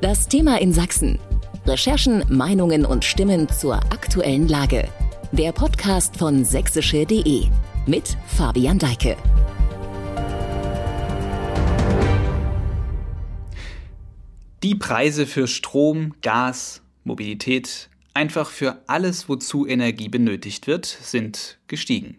[0.00, 1.18] Das Thema in Sachsen.
[1.66, 4.86] Recherchen, Meinungen und Stimmen zur aktuellen Lage.
[5.32, 7.46] Der Podcast von sächsische.de
[7.88, 9.16] mit Fabian Deike.
[14.62, 22.18] Die Preise für Strom, Gas, Mobilität, einfach für alles, wozu Energie benötigt wird, sind gestiegen.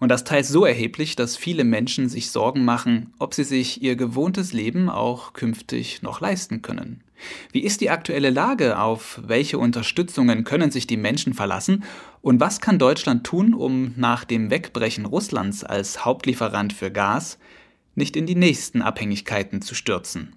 [0.00, 3.96] Und das teils so erheblich, dass viele Menschen sich Sorgen machen, ob sie sich ihr
[3.96, 7.02] gewohntes Leben auch künftig noch leisten können.
[7.52, 8.78] Wie ist die aktuelle Lage?
[8.78, 11.84] Auf welche Unterstützungen können sich die Menschen verlassen?
[12.22, 17.38] Und was kann Deutschland tun, um nach dem Wegbrechen Russlands als Hauptlieferant für Gas
[17.94, 20.34] nicht in die nächsten Abhängigkeiten zu stürzen?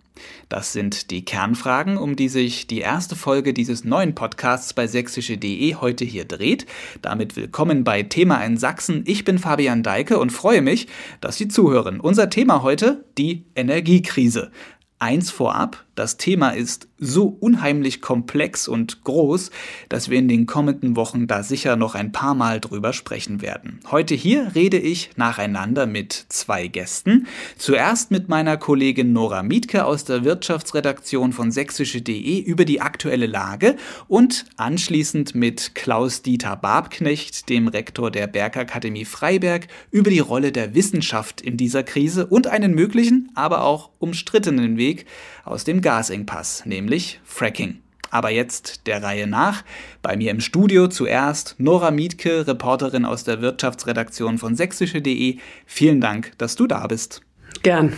[0.49, 5.75] Das sind die Kernfragen, um die sich die erste Folge dieses neuen Podcasts bei sächsische.de
[5.75, 6.65] heute hier dreht.
[7.01, 9.03] Damit willkommen bei Thema in Sachsen.
[9.07, 10.87] Ich bin Fabian Deike und freue mich,
[11.21, 11.99] dass Sie zuhören.
[11.99, 14.51] Unser Thema heute die Energiekrise.
[14.99, 19.51] Eins vorab, das Thema ist so unheimlich komplex und groß,
[19.89, 23.79] dass wir in den kommenden Wochen da sicher noch ein paar Mal drüber sprechen werden.
[23.89, 27.27] Heute hier rede ich nacheinander mit zwei Gästen.
[27.57, 33.75] Zuerst mit meiner Kollegin Nora Mietke aus der Wirtschaftsredaktion von sächsische.de über die aktuelle Lage
[34.07, 41.41] und anschließend mit Klaus-Dieter Babknecht, dem Rektor der Bergakademie Freiberg, über die Rolle der Wissenschaft
[41.41, 45.05] in dieser Krise und einen möglichen, aber auch umstrittenen Weg
[45.43, 47.81] aus dem Gasengpass, nämlich Fracking.
[48.11, 49.63] Aber jetzt der Reihe nach.
[50.01, 55.37] Bei mir im Studio zuerst Nora Mietke, Reporterin aus der Wirtschaftsredaktion von sächsische.de.
[55.65, 57.21] Vielen Dank, dass du da bist.
[57.63, 57.93] Gern.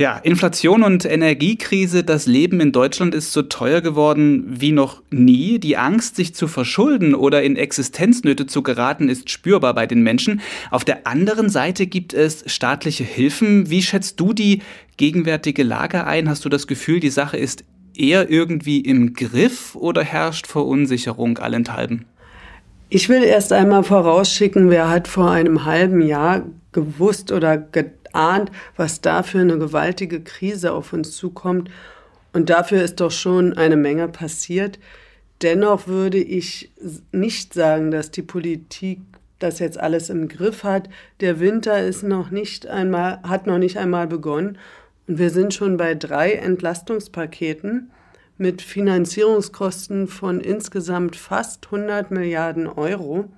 [0.00, 5.58] Ja, Inflation und Energiekrise, das Leben in Deutschland ist so teuer geworden wie noch nie.
[5.58, 10.40] Die Angst, sich zu verschulden oder in Existenznöte zu geraten, ist spürbar bei den Menschen.
[10.70, 13.68] Auf der anderen Seite gibt es staatliche Hilfen.
[13.68, 14.62] Wie schätzt du die
[14.96, 16.30] gegenwärtige Lage ein?
[16.30, 22.06] Hast du das Gefühl, die Sache ist eher irgendwie im Griff oder herrscht Verunsicherung allenthalben?
[22.88, 28.50] Ich will erst einmal vorausschicken, wer hat vor einem halben Jahr gewusst oder gedacht, ahnt,
[28.76, 31.70] was da für eine gewaltige Krise auf uns zukommt.
[32.32, 34.78] Und dafür ist doch schon eine Menge passiert.
[35.42, 36.70] Dennoch würde ich
[37.12, 39.00] nicht sagen, dass die Politik
[39.38, 40.88] das jetzt alles im Griff hat.
[41.20, 44.58] Der Winter ist noch nicht einmal, hat noch nicht einmal begonnen.
[45.08, 47.90] Und wir sind schon bei drei Entlastungspaketen
[48.36, 53.30] mit Finanzierungskosten von insgesamt fast 100 Milliarden Euro.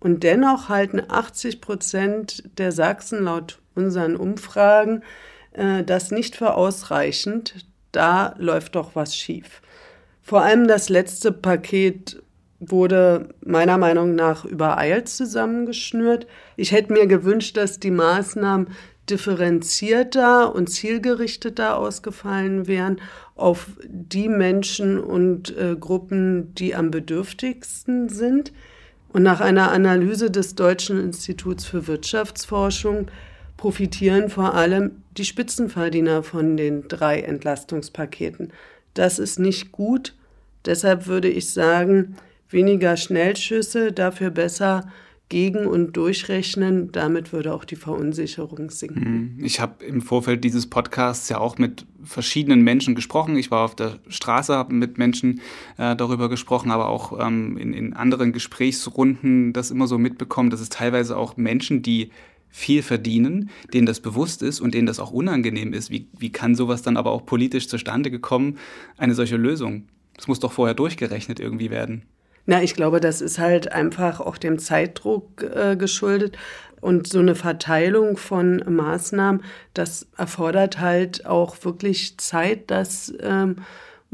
[0.00, 5.02] Und dennoch halten 80 Prozent der Sachsen laut unseren Umfragen
[5.52, 7.66] äh, das nicht für ausreichend.
[7.92, 9.62] Da läuft doch was schief.
[10.22, 12.22] Vor allem das letzte Paket
[12.60, 16.26] wurde meiner Meinung nach übereilt zusammengeschnürt.
[16.56, 18.68] Ich hätte mir gewünscht, dass die Maßnahmen
[19.10, 23.00] differenzierter und zielgerichteter ausgefallen wären
[23.36, 28.52] auf die Menschen und äh, Gruppen, die am bedürftigsten sind.
[29.12, 33.08] Und nach einer Analyse des Deutschen Instituts für Wirtschaftsforschung
[33.64, 38.52] profitieren vor allem die Spitzenverdiener von den drei Entlastungspaketen.
[38.92, 40.14] Das ist nicht gut.
[40.66, 42.16] Deshalb würde ich sagen,
[42.50, 44.92] weniger Schnellschüsse, dafür besser
[45.30, 46.92] gegen und durchrechnen.
[46.92, 49.36] Damit würde auch die Verunsicherung sinken.
[49.38, 49.38] Hm.
[49.42, 53.34] Ich habe im Vorfeld dieses Podcasts ja auch mit verschiedenen Menschen gesprochen.
[53.38, 55.40] Ich war auf der Straße, habe mit Menschen
[55.78, 60.60] äh, darüber gesprochen, aber auch ähm, in, in anderen Gesprächsrunden das immer so mitbekommen, dass
[60.60, 62.10] es teilweise auch Menschen, die
[62.56, 65.90] viel verdienen, denen das bewusst ist und denen das auch unangenehm ist.
[65.90, 68.58] Wie, wie kann sowas dann aber auch politisch zustande gekommen,
[68.96, 69.88] eine solche Lösung?
[70.14, 72.04] Das muss doch vorher durchgerechnet irgendwie werden.
[72.46, 76.38] Na, ich glaube, das ist halt einfach auch dem Zeitdruck äh, geschuldet.
[76.80, 79.42] Und so eine Verteilung von Maßnahmen,
[79.72, 83.56] das erfordert halt auch wirklich Zeit, dass ähm,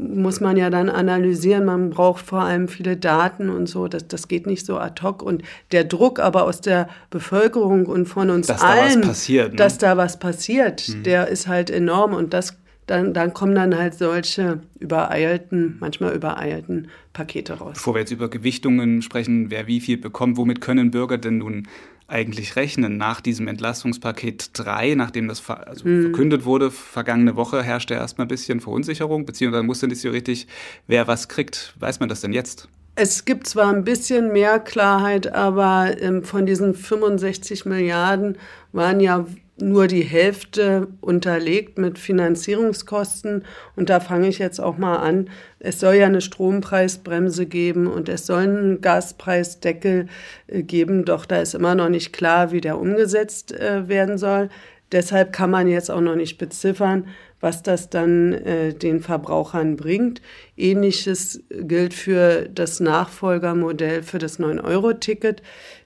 [0.01, 1.65] muss man ja dann analysieren.
[1.65, 3.87] Man braucht vor allem viele Daten und so.
[3.87, 5.21] Das, das geht nicht so ad hoc.
[5.21, 9.55] Und der Druck aber aus der Bevölkerung und von uns dass allen, da passiert, ne?
[9.55, 11.03] dass da was passiert, mhm.
[11.03, 12.13] der ist halt enorm.
[12.13, 12.57] Und das
[12.87, 17.73] dann, dann kommen dann halt solche übereilten, manchmal übereilten Pakete raus.
[17.75, 21.67] Bevor wir jetzt über Gewichtungen sprechen, wer wie viel bekommt, womit können Bürger denn nun
[22.11, 26.01] eigentlich rechnen nach diesem Entlastungspaket 3, nachdem das ver also mhm.
[26.03, 30.47] verkündet wurde, vergangene Woche herrschte erstmal ein bisschen Verunsicherung, beziehungsweise musste nicht so richtig,
[30.87, 31.73] wer was kriegt.
[31.79, 32.67] Weiß man das denn jetzt?
[32.95, 38.37] Es gibt zwar ein bisschen mehr Klarheit, aber ähm, von diesen 65 Milliarden
[38.73, 39.25] waren ja
[39.61, 43.45] nur die Hälfte unterlegt mit Finanzierungskosten.
[43.75, 45.29] Und da fange ich jetzt auch mal an.
[45.59, 50.07] Es soll ja eine Strompreisbremse geben und es soll einen Gaspreisdeckel
[50.47, 54.49] äh, geben, doch da ist immer noch nicht klar, wie der umgesetzt äh, werden soll.
[54.91, 57.07] Deshalb kann man jetzt auch noch nicht beziffern,
[57.39, 60.21] was das dann äh, den Verbrauchern bringt.
[60.57, 65.41] Ähnliches gilt für das Nachfolgermodell für das 9-Euro-Ticket.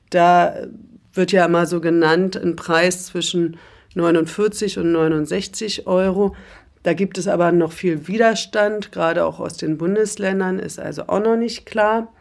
[0.09, 0.55] Da
[1.15, 3.57] wird ja immer so genannt ein Preis zwischen
[3.95, 6.35] 49 und 69 Euro.
[6.83, 11.19] Da gibt es aber noch viel Widerstand, gerade auch aus den Bundesländern, ist also auch
[11.19, 12.13] noch nicht klar.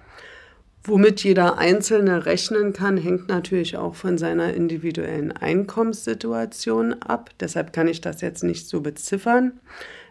[0.87, 7.31] Womit jeder Einzelne rechnen kann, hängt natürlich auch von seiner individuellen Einkommenssituation ab.
[7.41, 9.53] Deshalb kann ich das jetzt nicht so beziffern.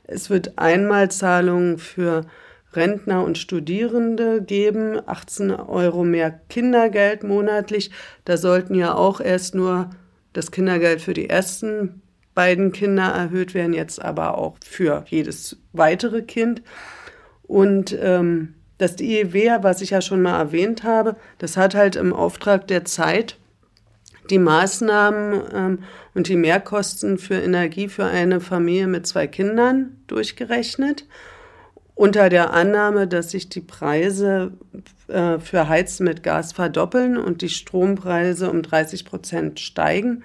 [0.06, 2.26] Es wird Einmalzahlungen für
[2.76, 7.92] Rentner und Studierende geben, 18 Euro mehr Kindergeld monatlich.
[8.26, 9.90] Da sollten ja auch erst nur
[10.34, 12.02] das Kindergeld für die ersten
[12.34, 16.62] beiden Kinder erhöht werden, jetzt aber auch für jedes weitere Kind.
[17.44, 22.14] Und ähm, das IEW, was ich ja schon mal erwähnt habe, das hat halt im
[22.14, 23.38] Auftrag der Zeit
[24.30, 25.80] die Maßnahmen ähm,
[26.14, 31.06] und die Mehrkosten für Energie für eine Familie mit zwei Kindern durchgerechnet.
[31.96, 34.54] Unter der Annahme, dass sich die Preise
[35.08, 40.24] äh, für Heizen mit Gas verdoppeln und die Strompreise um 30 Prozent steigen.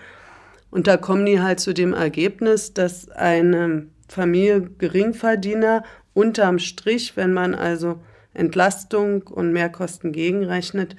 [0.70, 5.85] Und da kommen die halt zu dem Ergebnis, dass eine Familie Geringverdiener
[6.15, 8.00] unterm Strich, wenn man also
[8.35, 10.97] Entlastung und Mehrkosten gegenrechnet,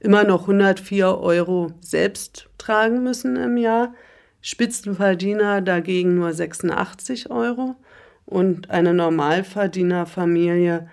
[0.00, 3.94] immer noch 104 Euro selbst tragen müssen im Jahr.
[4.40, 7.76] Spitzenverdiener dagegen nur 86 Euro.
[8.26, 10.88] Und eine Normalverdienerfamilie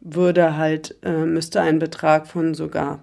[0.00, 3.02] würde halt, äh, müsste einen Betrag von sogar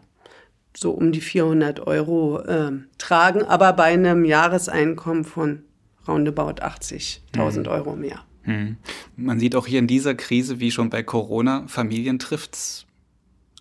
[0.75, 5.63] so um die 400 Euro äh, tragen, aber bei einem Jahreseinkommen von
[6.07, 7.67] roundabout 80.000 mhm.
[7.67, 8.21] Euro mehr.
[8.45, 8.77] Mhm.
[9.15, 12.85] Man sieht auch hier in dieser Krise, wie schon bei Corona, Familien trifft es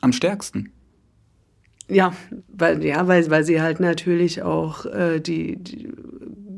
[0.00, 0.72] am stärksten.
[1.88, 2.14] Ja,
[2.48, 5.92] weil, ja, weil, weil sie halt natürlich auch äh, die, die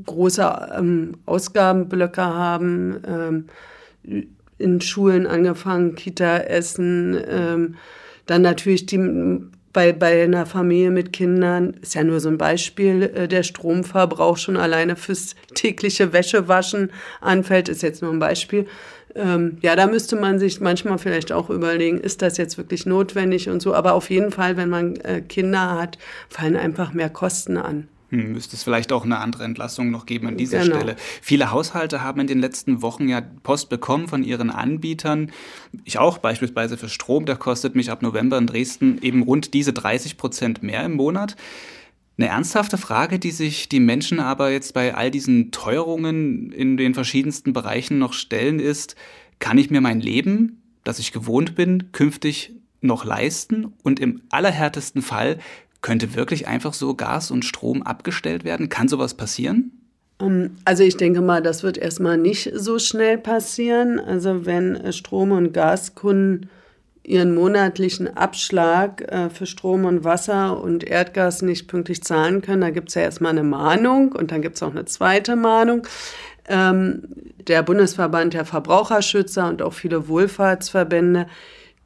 [0.06, 7.75] große ähm, Ausgabenblöcke haben, ähm, in Schulen angefangen, Kita, Essen, ähm,
[8.26, 8.99] dann natürlich die
[9.76, 14.38] bei, bei einer Familie mit Kindern ist ja nur so ein Beispiel, äh, der Stromverbrauch
[14.38, 18.67] schon alleine fürs tägliche Wäschewaschen anfällt, ist jetzt nur ein Beispiel.
[19.14, 23.50] Ähm, ja, da müsste man sich manchmal vielleicht auch überlegen, ist das jetzt wirklich notwendig
[23.50, 23.75] und so.
[23.75, 25.99] Aber auf jeden Fall, wenn man äh, Kinder hat,
[26.31, 27.87] fallen einfach mehr Kosten an.
[28.11, 30.76] Müsste es vielleicht auch eine andere Entlassung noch geben an dieser genau.
[30.76, 30.97] Stelle.
[31.20, 35.32] Viele Haushalte haben in den letzten Wochen ja Post bekommen von ihren Anbietern.
[35.85, 39.73] Ich auch beispielsweise für Strom, der kostet mich ab November in Dresden eben rund diese
[39.73, 41.37] 30 Prozent mehr im Monat.
[42.19, 46.94] Eine ernsthafte Frage, die sich die Menschen aber jetzt bei all diesen Teuerungen in den
[46.94, 48.97] verschiedensten Bereichen noch stellen, ist,
[49.38, 53.75] kann ich mir mein Leben, das ich gewohnt bin, künftig noch leisten?
[53.82, 55.38] Und im allerhärtesten Fall
[55.87, 58.69] könnte wirklich einfach so Gas und Strom abgestellt werden?
[58.69, 59.71] Kann sowas passieren?
[60.21, 64.00] Ähm, also ich denke mal, das wird erstmal nicht so schnell passieren.
[64.00, 66.50] Also wenn äh, Strom- und Gaskunden
[67.05, 72.71] ihren monatlichen Abschlag äh, für Strom und Wasser und Erdgas nicht pünktlich zahlen können, da
[72.71, 75.87] gibt es ja erstmal eine Mahnung und dann gibt es auch eine zweite Mahnung.
[76.49, 77.05] Ähm,
[77.47, 81.29] der Bundesverband der Verbraucherschützer und auch viele Wohlfahrtsverbände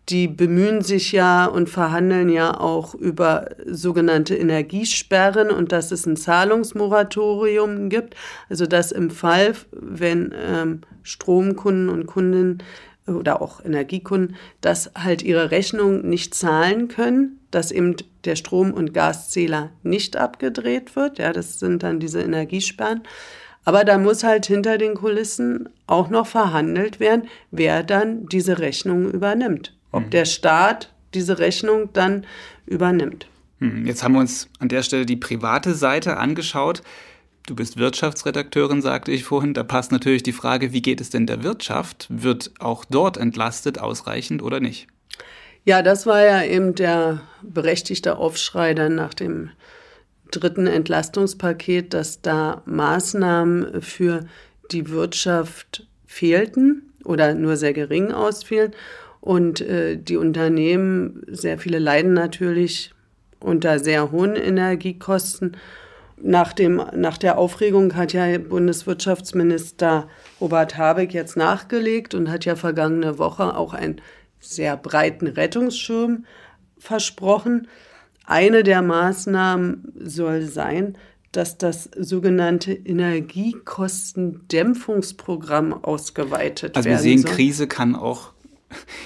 [0.08, 6.16] die bemühen sich ja und verhandeln ja auch über sogenannte Energiesperren und dass es ein
[6.16, 8.16] Zahlungsmoratorium gibt.
[8.48, 12.62] Also dass im Fall, wenn ähm, Stromkunden und Kundinnen
[13.06, 18.92] oder auch Energiekunden, dass halt ihre Rechnung nicht zahlen können, dass eben der Strom- und
[18.92, 21.18] Gaszähler nicht abgedreht wird.
[21.18, 23.02] Ja, das sind dann diese Energiesperren.
[23.64, 29.10] Aber da muss halt hinter den Kulissen auch noch verhandelt werden, wer dann diese Rechnung
[29.10, 30.10] übernimmt ob mhm.
[30.10, 32.26] der Staat diese Rechnung dann
[32.66, 33.26] übernimmt.
[33.58, 36.82] Hm, jetzt haben wir uns an der Stelle die private Seite angeschaut.
[37.46, 39.54] Du bist Wirtschaftsredakteurin, sagte ich vorhin.
[39.54, 42.06] Da passt natürlich die Frage, wie geht es denn der Wirtschaft?
[42.08, 44.86] Wird auch dort entlastet ausreichend oder nicht?
[45.64, 49.50] Ja, das war ja eben der berechtigte Aufschrei dann nach dem
[50.30, 54.26] dritten Entlastungspaket, dass da Maßnahmen für
[54.70, 58.72] die Wirtschaft fehlten oder nur sehr gering ausfielen.
[59.20, 62.92] Und äh, die Unternehmen, sehr viele leiden natürlich
[63.38, 65.56] unter sehr hohen Energiekosten.
[66.22, 70.06] Nach, dem, nach der Aufregung hat ja Bundeswirtschaftsminister
[70.40, 74.02] Robert Habeck jetzt nachgelegt und hat ja vergangene Woche auch einen
[74.38, 76.26] sehr breiten Rettungsschirm
[76.78, 77.68] versprochen.
[78.26, 80.98] Eine der Maßnahmen soll sein,
[81.32, 86.90] dass das sogenannte Energiekostendämpfungsprogramm ausgeweitet werden soll.
[86.90, 87.32] Also wir sehen, soll.
[87.32, 88.34] Krise kann auch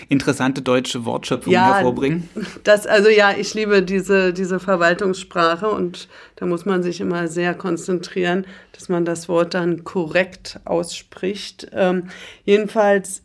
[0.08, 2.28] interessante deutsche Wortschöpfung ja, hervorbringen.
[2.64, 7.54] Das, also ja, ich liebe diese, diese Verwaltungssprache und da muss man sich immer sehr
[7.54, 11.68] konzentrieren, dass man das Wort dann korrekt ausspricht.
[11.72, 12.08] Ähm,
[12.44, 13.22] jedenfalls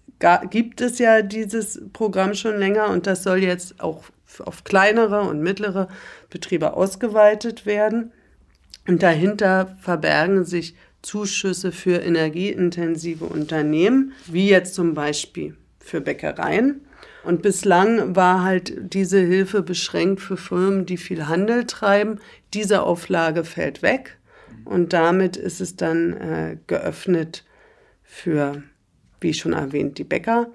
[0.49, 4.03] gibt es ja dieses Programm schon länger und das soll jetzt auch
[4.39, 5.87] auf kleinere und mittlere
[6.29, 8.11] Betriebe ausgeweitet werden.
[8.87, 15.55] Und dahinter verbergen sich Zuschüsse für energieintensive Unternehmen, wie jetzt zum Beispiel
[15.89, 16.81] für Bäckereien.
[17.23, 22.19] Und bislang war halt diese Hilfe beschränkt für Firmen, die viel Handel treiben.
[22.53, 24.17] Diese Auflage fällt weg
[24.65, 27.43] und damit ist es dann äh, geöffnet
[28.03, 28.63] für,
[29.19, 30.47] wie schon erwähnt, die Bäcker.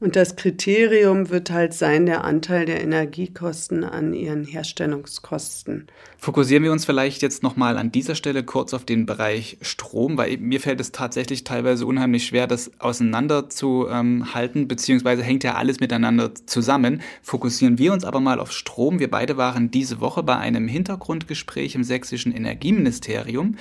[0.00, 5.86] Und das Kriterium wird halt sein der Anteil der Energiekosten an ihren Herstellungskosten.
[6.24, 10.38] Fokussieren wir uns vielleicht jetzt nochmal an dieser Stelle kurz auf den Bereich Strom, weil
[10.38, 16.30] mir fällt es tatsächlich teilweise unheimlich schwer, das auseinanderzuhalten, ähm, beziehungsweise hängt ja alles miteinander
[16.46, 17.02] zusammen.
[17.20, 19.00] Fokussieren wir uns aber mal auf Strom.
[19.00, 23.58] Wir beide waren diese Woche bei einem Hintergrundgespräch im sächsischen Energieministerium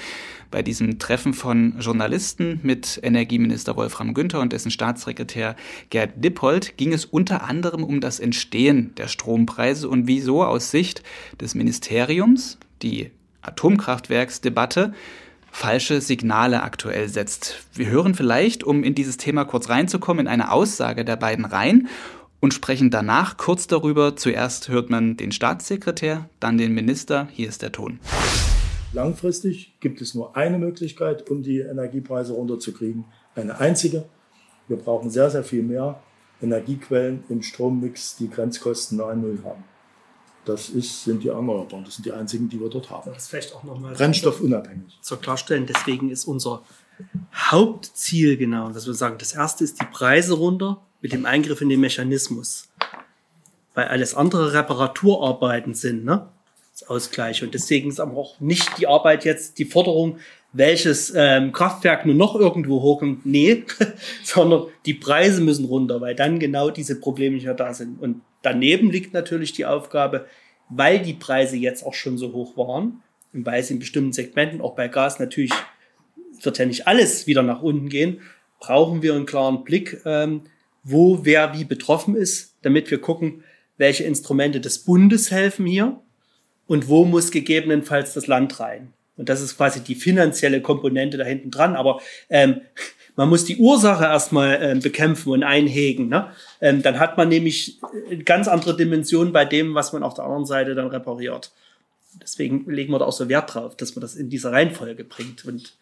[0.54, 5.56] bei diesem Treffen von Journalisten mit Energieminister Wolfram Günther und dessen Staatssekretär
[5.90, 11.02] Gerd Dippold ging es unter anderem um das Entstehen der Strompreise und wieso aus Sicht
[11.42, 12.53] des Ministeriums
[12.84, 13.12] die
[13.42, 14.94] Atomkraftwerksdebatte
[15.52, 17.66] falsche Signale aktuell setzt.
[17.74, 21.88] Wir hören vielleicht, um in dieses Thema kurz reinzukommen, in eine Aussage der beiden rein
[22.40, 24.16] und sprechen danach kurz darüber.
[24.16, 27.28] Zuerst hört man den Staatssekretär, dann den Minister.
[27.32, 28.00] Hier ist der Ton.
[28.94, 33.06] Langfristig gibt es nur eine Möglichkeit, um die Energiepreise runterzukriegen.
[33.36, 34.06] Eine einzige.
[34.68, 36.02] Wir brauchen sehr, sehr viel mehr
[36.42, 39.64] Energiequellen im Strommix, die Grenzkosten nahe Null haben.
[40.46, 41.86] Das ist, sind die Erneuerbaren.
[41.86, 43.12] Das sind die einzigen, die wir dort haben.
[43.14, 44.98] Das vielleicht auch nochmal brennstoffunabhängig.
[45.02, 46.62] Zur Klarstellen, deswegen ist unser
[47.34, 51.70] Hauptziel genau, dass wir sagen, das erste ist die Preise runter mit dem Eingriff in
[51.70, 52.70] den Mechanismus.
[53.74, 56.28] Weil alles andere Reparaturarbeiten sind, ne?
[56.88, 57.44] Ausgleich.
[57.44, 60.18] Und deswegen ist aber auch nicht die Arbeit jetzt, die Forderung,
[60.54, 63.26] welches ähm, Kraftwerk nur noch irgendwo hochkommt.
[63.26, 63.64] Nee,
[64.24, 68.02] sondern die Preise müssen runter, weil dann genau diese Probleme nicht mehr da sind.
[68.02, 70.28] Und daneben liegt natürlich die Aufgabe,
[70.70, 73.02] weil die Preise jetzt auch schon so hoch waren
[73.34, 75.54] und weil es in bestimmten Segmenten, auch bei Gas natürlich,
[76.42, 78.22] wird ja nicht alles wieder nach unten gehen,
[78.60, 80.44] brauchen wir einen klaren Blick, ähm,
[80.84, 83.44] wo wer wie betroffen ist, damit wir gucken,
[83.78, 86.02] welche Instrumente des Bundes helfen hier
[86.68, 88.94] und wo muss gegebenenfalls das Land rein.
[89.16, 91.76] Und das ist quasi die finanzielle Komponente da hinten dran.
[91.76, 92.62] Aber ähm,
[93.16, 96.08] man muss die Ursache erstmal ähm, bekämpfen und einhegen.
[96.08, 96.30] Ne?
[96.62, 97.80] Ähm, dann hat man nämlich
[98.10, 101.52] eine ganz andere Dimension bei dem, was man auf der anderen Seite dann repariert.
[102.22, 105.46] Deswegen legen wir da auch so Wert drauf, dass man das in dieser Reihenfolge bringt.
[105.46, 105.76] Und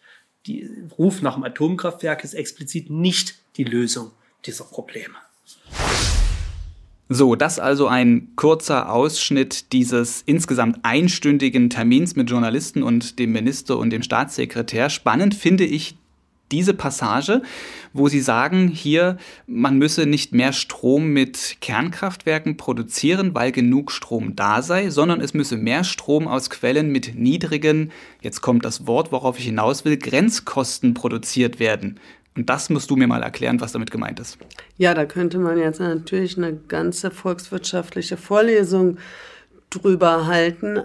[0.46, 4.10] die Ruf nach dem Atomkraftwerk ist explizit nicht die Lösung
[4.44, 5.14] dieser Probleme.
[7.08, 13.76] So, das also ein kurzer Ausschnitt dieses insgesamt einstündigen Termins mit Journalisten und dem Minister
[13.76, 14.88] und dem Staatssekretär.
[14.88, 15.96] Spannend finde ich
[16.52, 17.42] diese Passage,
[17.92, 19.16] wo Sie sagen, hier,
[19.46, 25.34] man müsse nicht mehr Strom mit Kernkraftwerken produzieren, weil genug Strom da sei, sondern es
[25.34, 27.90] müsse mehr Strom aus Quellen mit niedrigen,
[28.20, 31.98] jetzt kommt das Wort, worauf ich hinaus will, Grenzkosten produziert werden.
[32.36, 34.38] Und das musst du mir mal erklären, was damit gemeint ist.
[34.78, 38.96] Ja, da könnte man jetzt natürlich eine ganze volkswirtschaftliche Vorlesung
[39.68, 40.80] drüber halten.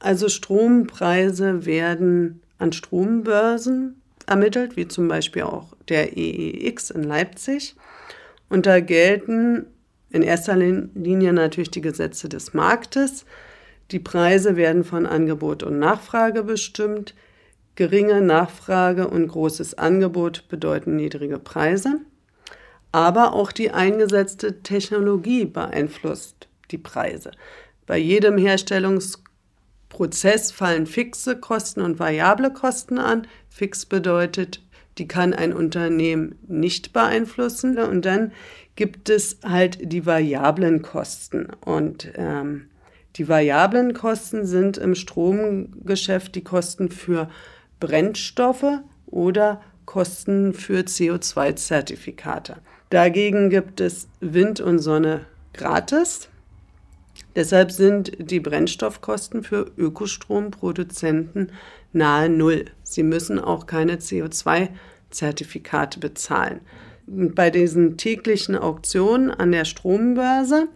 [0.00, 3.97] Also Strompreise werden an Strombörsen
[4.28, 7.74] ermittelt, wie zum Beispiel auch der EEX in Leipzig.
[8.48, 9.66] Und da gelten
[10.10, 13.24] in erster Linie natürlich die Gesetze des Marktes.
[13.90, 17.14] Die Preise werden von Angebot und Nachfrage bestimmt.
[17.74, 22.00] Geringe Nachfrage und großes Angebot bedeuten niedrige Preise.
[22.90, 27.32] Aber auch die eingesetzte Technologie beeinflusst die Preise.
[27.86, 28.38] Bei jedem
[29.88, 33.26] Herstellungsprozess fallen fixe Kosten und variable Kosten an.
[33.48, 34.62] Fix bedeutet,
[34.98, 37.78] die kann ein Unternehmen nicht beeinflussen.
[37.78, 38.32] Und dann
[38.76, 41.48] gibt es halt die variablen Kosten.
[41.64, 42.68] Und ähm,
[43.16, 47.28] die variablen Kosten sind im Stromgeschäft die Kosten für
[47.80, 52.56] Brennstoffe oder Kosten für CO2-Zertifikate.
[52.90, 56.28] Dagegen gibt es Wind und Sonne gratis.
[57.36, 61.52] Deshalb sind die Brennstoffkosten für Ökostromproduzenten
[61.92, 62.66] nahe Null.
[62.82, 66.60] Sie müssen auch keine CO2-Zertifikate bezahlen.
[67.06, 70.68] Bei diesen täglichen Auktionen an der Strombörse,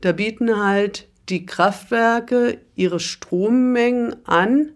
[0.00, 4.70] da bieten halt die Kraftwerke ihre Strommengen an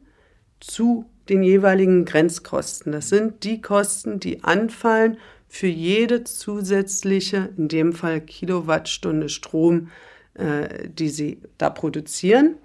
[0.61, 2.93] zu den jeweiligen Grenzkosten.
[2.93, 5.19] Das sind die Kosten, die anfallen
[5.49, 9.91] für jede zusätzliche, in dem Fall Kilowattstunde Strom,
[10.39, 12.57] äh, die sie da produzieren.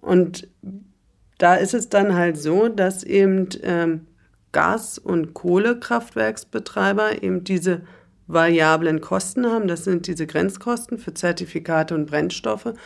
[0.00, 0.48] Und
[1.38, 4.06] da ist es dann halt so, dass eben ähm,
[4.52, 7.82] Gas- und Kohlekraftwerksbetreiber eben diese
[8.26, 9.68] variablen Kosten haben.
[9.68, 12.66] Das sind diese Grenzkosten für Zertifikate und Brennstoffe.
[12.66, 12.76] Und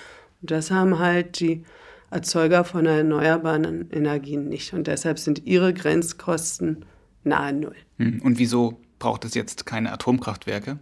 [0.40, 1.64] das haben halt die
[2.10, 4.72] Erzeuger von erneuerbaren Energien nicht.
[4.72, 6.84] Und deshalb sind ihre Grenzkosten
[7.24, 7.76] nahe Null.
[7.98, 10.78] Hm, und wieso braucht es jetzt keine Atomkraftwerke?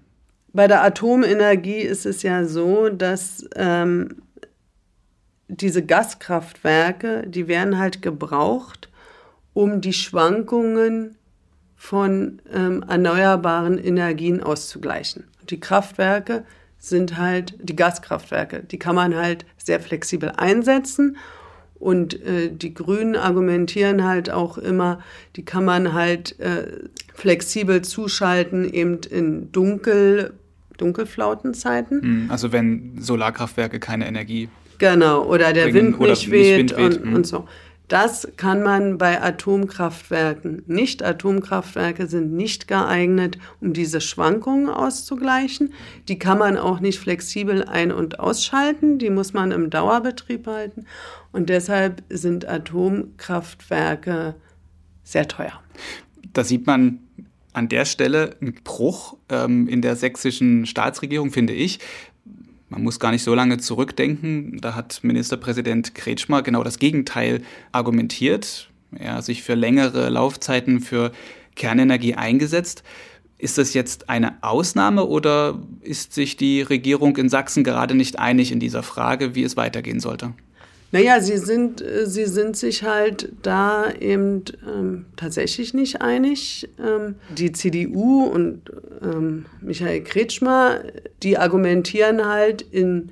[0.53, 4.23] Bei der Atomenergie ist es ja so, dass ähm,
[5.49, 8.91] diese Gaskraftwerke, die werden halt gebraucht,
[9.55, 11.17] um die Schwankungen
[11.77, 15.25] von ähm, erneuerbaren Energien auszugleichen.
[15.51, 16.45] die Kraftwerke
[16.79, 18.65] sind halt die Gaskraftwerke.
[18.65, 21.17] Die kann man halt sehr flexibel einsetzen.
[21.75, 25.01] Und äh, die Grünen argumentieren halt auch immer,
[25.37, 30.35] die kann man halt äh, flexibel zuschalten, eben in Dunkel,
[30.77, 32.03] Dunkelflautenzeiten.
[32.03, 34.49] Hm, also wenn Solarkraftwerke keine Energie.
[34.79, 36.99] Genau, oder der Wind nicht weht, nicht weht.
[36.99, 37.15] Und, hm.
[37.15, 37.47] und so.
[37.93, 41.03] Das kann man bei Atomkraftwerken nicht.
[41.03, 45.75] Atomkraftwerke sind nicht geeignet, um diese Schwankungen auszugleichen.
[46.09, 48.99] Die kann man auch nicht flexibel ein- und ausschalten.
[48.99, 50.87] Die muss man im Dauerbetrieb halten.
[51.33, 54.37] Und deshalb sind Atomkraftwerke
[55.03, 55.61] sehr teuer.
[56.33, 57.01] Da sieht man
[57.53, 61.79] an der Stelle einen Bruch ähm, in der sächsischen Staatsregierung, finde ich.
[62.69, 64.59] Man muss gar nicht so lange zurückdenken.
[64.61, 68.71] Da hat Ministerpräsident Kretschmer genau das Gegenteil argumentiert.
[68.95, 71.13] Er hat sich für längere Laufzeiten für
[71.55, 72.83] Kernenergie eingesetzt.
[73.37, 78.53] Ist das jetzt eine Ausnahme oder ist sich die Regierung in Sachsen gerade nicht einig
[78.53, 80.33] in dieser Frage, wie es weitergehen sollte?
[80.93, 86.69] Naja, sie sind, äh, sie sind sich halt da eben ähm, tatsächlich nicht einig.
[86.79, 88.71] Ähm, die CDU und
[89.03, 90.81] ähm, Michael Kretschmer,
[91.23, 93.09] die argumentieren halt, in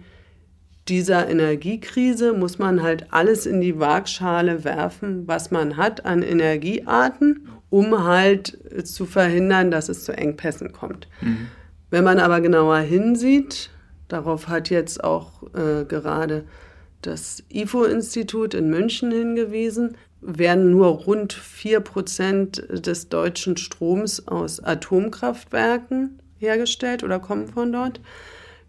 [0.89, 7.49] dieser Energiekrise muss man halt alles in die Waagschale werfen, was man hat an Energiearten,
[7.71, 11.09] um halt zu verhindern, dass es zu Engpässen kommt.
[11.23, 11.47] Mhm.
[11.91, 13.71] Wenn man aber genauer hinsieht,
[14.09, 16.45] darauf hat jetzt auch äh, gerade
[17.03, 27.03] das IFO-Institut in München hingewiesen, werden nur rund 4% des deutschen Stroms aus Atomkraftwerken hergestellt
[27.03, 28.01] oder kommen von dort.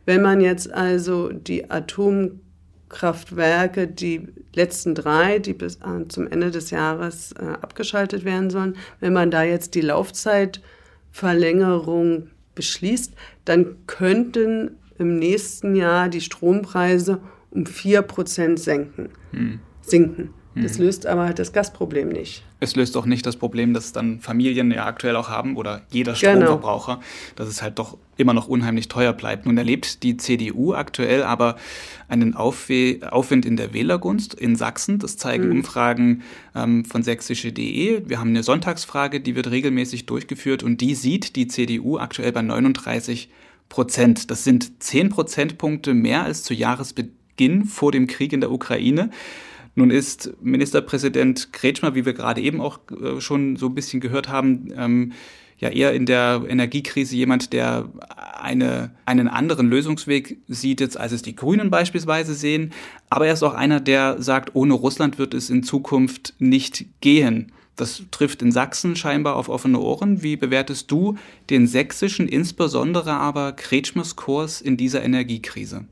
[0.06, 6.70] Wenn man jetzt also die Atomkraftwerke, die letzten drei, die bis äh, zum Ende des
[6.72, 13.14] Jahres äh, abgeschaltet werden sollen, wenn man da jetzt die Laufzeitverlängerung beschließt,
[13.46, 19.60] dann könnten im nächsten Jahr die Strompreise um 4% senken, hm.
[19.82, 20.34] sinken.
[20.54, 20.86] Das hm.
[20.86, 22.44] löst aber halt das Gasproblem nicht.
[22.60, 26.12] Es löst auch nicht das Problem, das dann Familien ja aktuell auch haben oder jeder
[26.12, 26.32] genau.
[26.32, 27.06] Stromverbraucher, genau.
[27.38, 29.46] dass es halt doch immer noch unheimlich teuer bleibt.
[29.46, 31.56] Nun erlebt die CDU aktuell aber
[32.10, 35.00] einen Aufwe Aufwind in der Wählergunst in Sachsen.
[35.00, 35.52] Das zeigen mhm.
[35.52, 36.22] Umfragen
[36.54, 38.10] ähm, von sächsische.de.
[38.10, 42.42] Wir haben eine Sonntagsfrage, die wird regelmäßig durchgeführt und die sieht die CDU aktuell bei
[42.42, 43.30] 39
[43.70, 44.30] Prozent.
[44.30, 49.10] Das sind 10 Prozentpunkte mehr als zu Jahresbeginn Beginn vor dem Krieg in der Ukraine.
[49.74, 54.30] Nun ist Ministerpräsident Kretschmer, wie wir gerade eben auch äh, schon so ein bisschen gehört
[54.30, 55.14] haben, ähm,
[55.58, 57.90] ja eher in der Energiekrise jemand, der
[58.40, 62.74] eine, einen anderen Lösungsweg sieht, jetzt als es die Grünen beispielsweise sehen.
[63.10, 67.52] Aber er ist auch einer, der sagt, ohne Russland wird es in Zukunft nicht gehen.
[67.76, 70.22] Das trifft in Sachsen scheinbar auf offene Ohren.
[70.22, 71.16] Wie bewertest du
[71.50, 75.86] den sächsischen, insbesondere aber Kretschmers Kurs in dieser Energiekrise?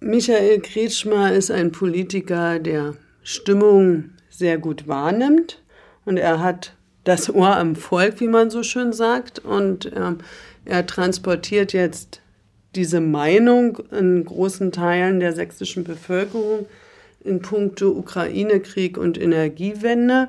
[0.00, 5.60] Michael Kretschmer ist ein Politiker, der Stimmung sehr gut wahrnimmt
[6.04, 10.18] und er hat das Ohr am Volk, wie man so schön sagt, und ähm,
[10.64, 12.20] er transportiert jetzt
[12.76, 16.66] diese Meinung in großen Teilen der sächsischen Bevölkerung
[17.24, 20.28] in puncto Ukraine-Krieg und Energiewende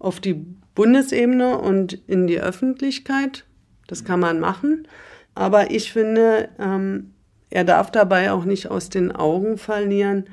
[0.00, 3.44] auf die Bundesebene und in die Öffentlichkeit.
[3.86, 4.88] Das kann man machen.
[5.34, 7.12] Aber ich finde, ähm,
[7.50, 10.26] er darf dabei auch nicht aus den Augen verlieren,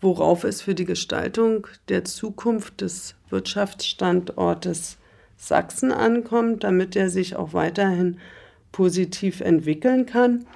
[0.00, 4.98] worauf es für die Gestaltung der Zukunft des Wirtschaftsstandortes
[5.36, 8.18] Sachsen ankommt, damit er sich auch weiterhin
[8.70, 10.46] positiv entwickeln kann.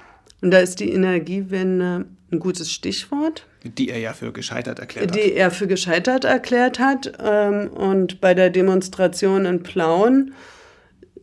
[0.41, 3.45] Und da ist die Energiewende ein gutes Stichwort.
[3.63, 5.15] Die er ja für gescheitert erklärt hat.
[5.15, 7.13] Die er für gescheitert erklärt hat.
[7.23, 10.33] Ähm, und bei der Demonstration in Plauen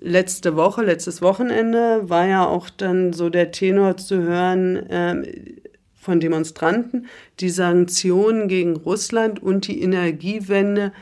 [0.04, 5.54] letzte Woche, letztes Wochenende war ja auch dann so der Tenor zu hören äh,
[5.94, 7.06] von Demonstranten,
[7.40, 10.92] die Sanktionen gegen Russland und die Energiewende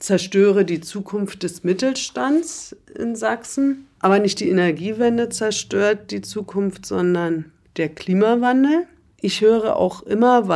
[0.00, 3.86] zerstöre die Zukunft des Mittelstands in Sachsen.
[4.00, 8.86] Aber nicht die Energiewende zerstört die Zukunft, sondern der Klimawandel.
[9.20, 10.48] Ich höre auch immer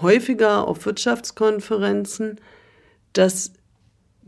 [0.00, 2.40] häufiger auf Wirtschaftskonferenzen,
[3.12, 3.52] dass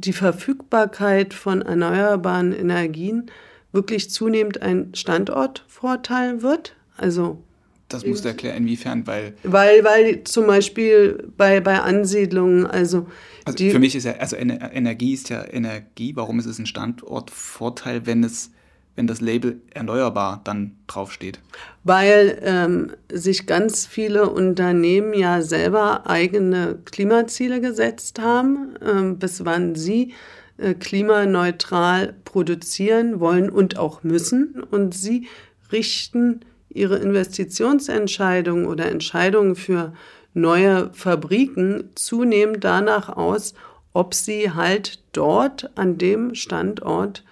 [0.05, 3.31] die Verfügbarkeit von erneuerbaren Energien
[3.73, 6.75] wirklich zunehmend ein Standortvorteil wird.
[6.97, 7.43] Also
[7.91, 9.35] das musst du erklären, inwiefern, weil.
[9.43, 13.07] Weil, weil zum Beispiel bei, bei Ansiedlungen, also.
[13.45, 16.15] Also für mich ist ja, also Energie ist ja Energie.
[16.15, 18.53] Warum ist es ein Standortvorteil, wenn es,
[18.97, 21.41] wenn das Label erneuerbar dann draufsteht?
[21.85, 29.75] Weil ähm, sich ganz viele Unternehmen ja selber eigene Klimaziele gesetzt haben, ähm, bis wann
[29.75, 30.15] sie
[30.59, 34.63] äh, klimaneutral produzieren wollen und auch müssen.
[34.71, 35.27] Und sie
[35.73, 39.93] richten ihre Investitionsentscheidungen oder Entscheidungen für
[40.35, 43.55] neue Fabriken zunehmend danach aus,
[43.93, 47.25] ob sie halt dort an dem Standort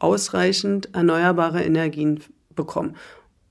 [0.00, 2.20] ausreichend erneuerbare Energien
[2.56, 2.96] bekommen.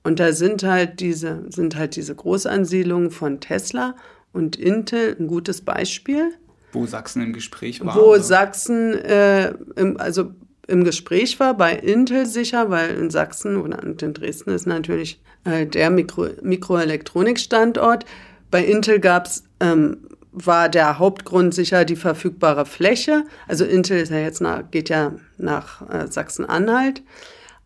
[0.02, 3.96] Und da sind halt diese, sind halt diese Großansiedlungen von Tesla
[4.32, 6.32] und Intel ein gutes Beispiel.
[6.72, 7.94] Wo Sachsen im Gespräch war.
[7.94, 8.20] Wo oder?
[8.20, 10.32] Sachsen, äh, im, also
[10.66, 15.66] im Gespräch war, bei Intel sicher, weil in Sachsen oder in Dresden ist natürlich äh,
[15.66, 18.04] der Mikro Mikroelektronikstandort.
[18.50, 19.98] Bei Intel gab's, ähm,
[20.32, 23.24] war der Hauptgrund sicher die verfügbare Fläche.
[23.48, 27.02] Also Intel ist ja jetzt nach, geht ja nach äh, Sachsen-Anhalt.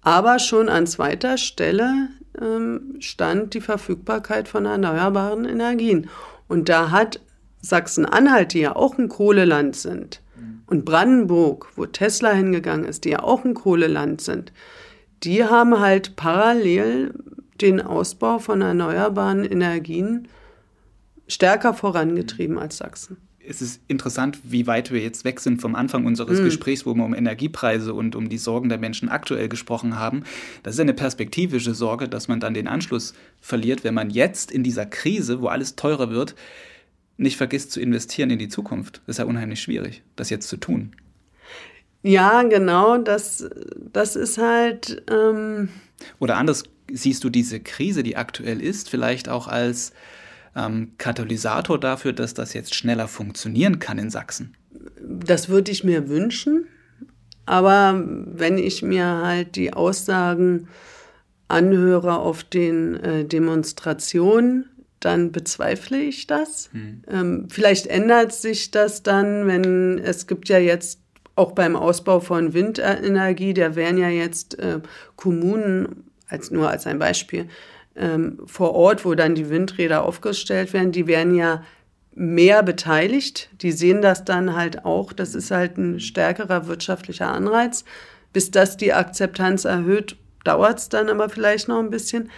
[0.03, 2.09] Aber schon an zweiter Stelle
[2.41, 6.09] ähm, stand die Verfügbarkeit von erneuerbaren Energien.
[6.49, 7.21] Und da hat
[7.61, 10.21] Sachsen-Anhalt, die ja auch ein Kohleland sind,
[10.67, 14.53] und Brandenburg, wo Tesla hingegangen ist, die ja auch ein Kohleland sind,
[15.23, 17.15] die haben halt parallel
[17.61, 20.29] den Ausbau von erneuerbaren Energien
[21.29, 23.17] stärker vorangetrieben als Sachsen.
[23.47, 26.45] Es ist interessant, wie weit wir jetzt weg sind vom Anfang unseres mhm.
[26.45, 30.25] Gesprächs, wo wir um Energiepreise und um die Sorgen der Menschen aktuell gesprochen haben.
[30.63, 34.63] Das ist eine perspektivische Sorge, dass man dann den Anschluss verliert, wenn man jetzt in
[34.63, 36.35] dieser Krise, wo alles teurer wird,
[37.17, 39.03] nicht vergisst zu investieren in die Zukunft.
[39.07, 40.93] Das ist ja unheimlich schwierig, das jetzt zu tun.
[42.03, 43.49] Ja, genau, das,
[43.93, 45.03] das ist halt.
[45.11, 45.71] Ähm
[46.19, 49.93] Oder anders siehst du diese Krise, die aktuell ist, vielleicht auch als
[50.57, 54.57] ähm, Katalysator dafür, dass das jetzt schneller funktionieren kann in Sachsen?
[55.01, 56.67] Das würde ich mir wünschen.
[57.47, 60.69] Aber wenn ich mir halt die Aussagen
[61.49, 66.71] anhöre auf den äh, Demonstrationen, dann bezweifle ich das.
[66.73, 67.03] Hm.
[67.09, 71.01] Ähm, vielleicht ändert sich das dann, wenn es gibt ja jetzt
[71.37, 74.81] auch beim Ausbau von Windenergie, da werden ja jetzt äh,
[75.17, 77.49] Kommunen, als nur als ein Beispiel,
[77.97, 81.63] ähm, vor Ort, wo dann die Windräder aufgestellt werden, die werden ja
[82.15, 83.51] mehr beteiligt.
[83.61, 85.13] Die sehen das dann halt auch.
[85.13, 87.85] Das ist halt ein stärkerer wirtschaftlicher Anreiz.
[88.33, 92.31] Bis das die Akzeptanz erhöht, dauert es dann aber vielleicht noch ein bisschen.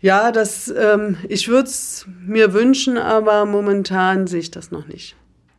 [0.00, 5.16] Ja, das, ähm, ich würde es mir wünschen, aber momentan sehe ich das noch nicht.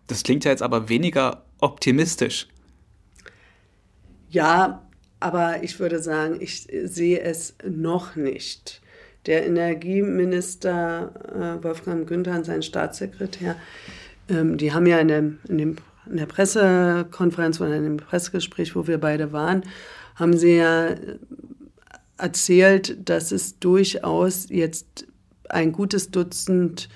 [0.07, 2.47] Das klingt ja jetzt aber weniger optimistisch.
[4.29, 4.86] Ja,
[5.19, 8.81] aber ich würde sagen, ich sehe es noch nicht.
[9.25, 11.11] Der Energieminister
[11.59, 13.55] äh, Wolfgang Günther und sein Staatssekretär,
[14.29, 15.75] ähm, die haben ja in, dem, in, dem,
[16.09, 19.63] in der Pressekonferenz oder in dem Pressegespräch, wo wir beide waren,
[20.15, 20.95] haben sie ja
[22.17, 25.07] erzählt, dass es durchaus jetzt
[25.49, 26.89] ein gutes Dutzend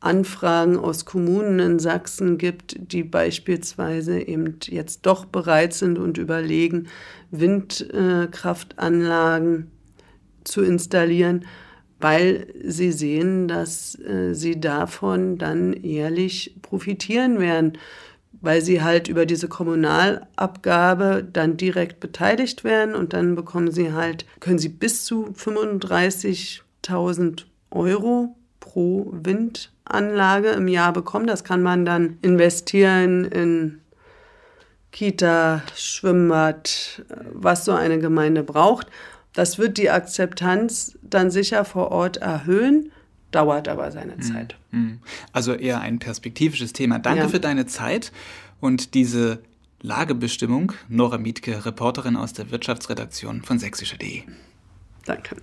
[0.00, 6.88] Anfragen aus Kommunen in Sachsen gibt, die beispielsweise eben jetzt doch bereit sind und überlegen,
[7.30, 9.70] Windkraftanlagen
[10.44, 11.46] zu installieren,
[11.98, 17.78] weil sie sehen, dass äh, sie davon dann ehrlich profitieren werden
[18.40, 24.24] weil sie halt über diese Kommunalabgabe dann direkt beteiligt werden und dann bekommen sie halt,
[24.40, 28.35] können sie bis zu 35.000 Euro
[28.66, 31.26] pro Windanlage im Jahr bekommen.
[31.26, 33.80] Das kann man dann investieren in
[34.90, 38.88] Kita, Schwimmbad, was so eine Gemeinde braucht.
[39.32, 42.90] Das wird die Akzeptanz dann sicher vor Ort erhöhen
[43.36, 44.56] dauert aber seine hm, Zeit.
[44.70, 45.00] Hm.
[45.32, 46.98] Also eher ein perspektivisches Thema.
[46.98, 47.28] Danke ja.
[47.28, 48.12] für deine Zeit
[48.60, 49.42] und diese
[49.82, 50.72] Lagebestimmung.
[50.88, 54.22] Nora Mietke, Reporterin aus der Wirtschaftsredaktion von sächsische.de.
[55.04, 55.36] Danke.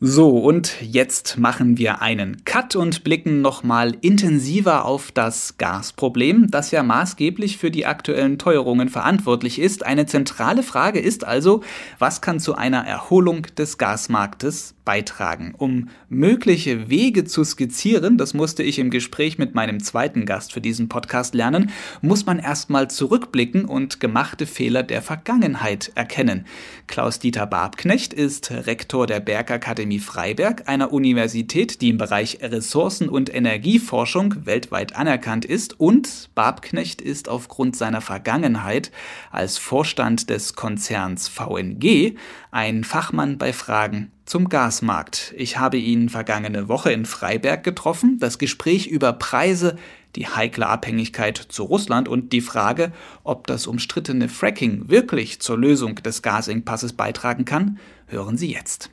[0.00, 6.70] So, und jetzt machen wir einen Cut und blicken nochmal intensiver auf das Gasproblem, das
[6.70, 9.84] ja maßgeblich für die aktuellen Teuerungen verantwortlich ist.
[9.84, 11.64] Eine zentrale Frage ist also,
[11.98, 15.54] was kann zu einer Erholung des Gasmarktes beitragen.
[15.58, 20.62] Um mögliche Wege zu skizzieren, das musste ich im Gespräch mit meinem zweiten Gast für
[20.62, 26.46] diesen Podcast lernen, muss man erstmal zurückblicken und gemachte Fehler der Vergangenheit erkennen.
[26.86, 34.46] Klaus-Dieter Barbknecht ist Rektor der Bergakademie Freiberg, einer Universität, die im Bereich Ressourcen- und Energieforschung
[34.46, 38.90] weltweit anerkannt ist und Barbknecht ist aufgrund seiner Vergangenheit
[39.30, 42.16] als Vorstand des Konzerns VNG
[42.50, 45.32] ein Fachmann bei Fragen zum Gasmarkt.
[45.38, 48.18] Ich habe ihn vergangene Woche in Freiberg getroffen.
[48.20, 49.76] Das Gespräch über Preise,
[50.16, 52.92] die heikle Abhängigkeit zu Russland und die Frage,
[53.24, 58.90] ob das umstrittene Fracking wirklich zur Lösung des Gasengpasses beitragen kann, hören Sie jetzt.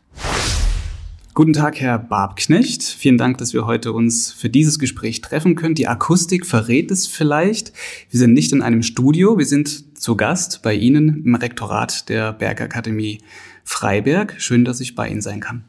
[1.33, 2.83] Guten Tag, Herr Barbknecht.
[2.83, 5.75] Vielen Dank, dass wir heute uns für dieses Gespräch treffen können.
[5.75, 7.73] Die Akustik verrät es vielleicht.
[8.09, 12.31] Wir sind nicht in einem Studio, wir sind zu Gast bei Ihnen im Rektorat der
[12.31, 13.19] Bergakademie
[13.65, 14.35] Freiberg.
[14.37, 15.65] Schön, dass ich bei Ihnen sein kann.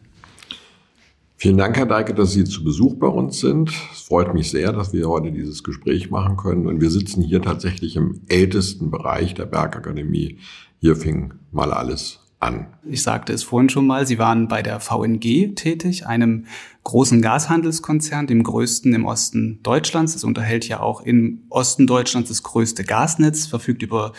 [1.39, 3.71] Vielen Dank, Herr Deike, dass Sie zu Besuch bei uns sind.
[3.93, 6.67] Es freut mich sehr, dass wir heute dieses Gespräch machen können.
[6.67, 10.39] Und wir sitzen hier tatsächlich im ältesten Bereich der Bergakademie.
[10.81, 12.69] Hier fing mal alles an.
[12.85, 16.47] Ich sagte es vorhin schon mal, Sie waren bei der VNG tätig, einem
[16.85, 20.15] großen Gashandelskonzern, dem größten im Osten Deutschlands.
[20.15, 24.13] Es unterhält ja auch im Osten Deutschlands das größte Gasnetz, verfügt über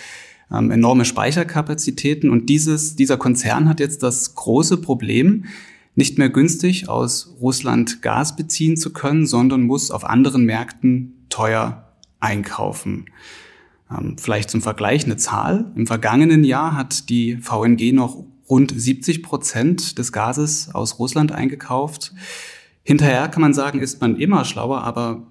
[0.51, 2.29] ähm, enorme Speicherkapazitäten.
[2.29, 5.45] Und dieses, dieser Konzern hat jetzt das große Problem,
[5.95, 11.91] nicht mehr günstig aus Russland Gas beziehen zu können, sondern muss auf anderen Märkten teuer
[12.19, 13.05] einkaufen.
[13.91, 15.71] Ähm, vielleicht zum Vergleich eine Zahl.
[15.75, 22.13] Im vergangenen Jahr hat die VNG noch rund 70 Prozent des Gases aus Russland eingekauft.
[22.83, 25.27] Hinterher kann man sagen, ist man immer schlauer, aber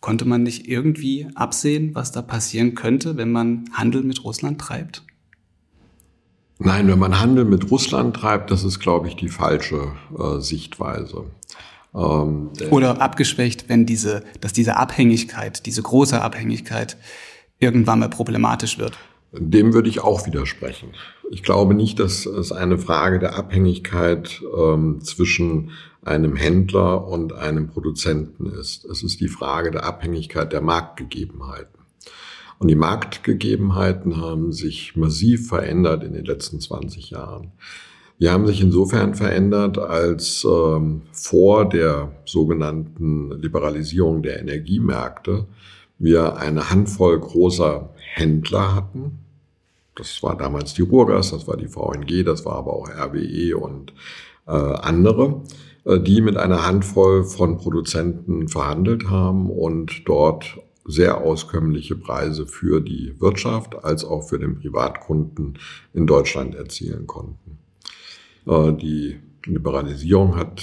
[0.00, 5.04] konnte man nicht irgendwie absehen, was da passieren könnte, wenn man Handel mit Russland treibt?
[6.58, 11.24] Nein, wenn man Handel mit Russland treibt, das ist, glaube ich, die falsche äh, Sichtweise.
[11.94, 16.96] Ähm, Oder abgeschwächt, wenn diese, dass diese Abhängigkeit, diese große Abhängigkeit
[17.58, 18.98] irgendwann mal problematisch wird.
[19.32, 20.90] Dem würde ich auch widersprechen.
[21.30, 25.70] Ich glaube nicht, dass es eine Frage der Abhängigkeit ähm, zwischen
[26.04, 28.84] einem Händler und einem Produzenten ist.
[28.84, 31.78] Es ist die Frage der Abhängigkeit der Marktgegebenheiten.
[32.58, 37.52] Und die Marktgegebenheiten haben sich massiv verändert in den letzten 20 Jahren.
[38.20, 45.46] Die haben sich insofern verändert, als ähm, vor der sogenannten Liberalisierung der Energiemärkte
[46.00, 49.18] wir eine Handvoll großer Händler hatten.
[49.94, 53.92] Das war damals die Ruhrgas, das war die VNG, das war aber auch RWE und
[54.46, 55.42] äh, andere,
[55.96, 63.14] die mit einer Handvoll von Produzenten verhandelt haben und dort sehr auskömmliche Preise für die
[63.20, 65.58] Wirtschaft als auch für den Privatkunden
[65.92, 67.58] in Deutschland erzielen konnten.
[68.46, 70.62] Äh, die Liberalisierung hat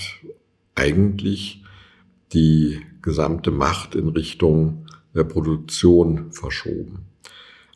[0.74, 1.64] eigentlich
[2.34, 7.06] die gesamte Macht in Richtung der Produktion verschoben.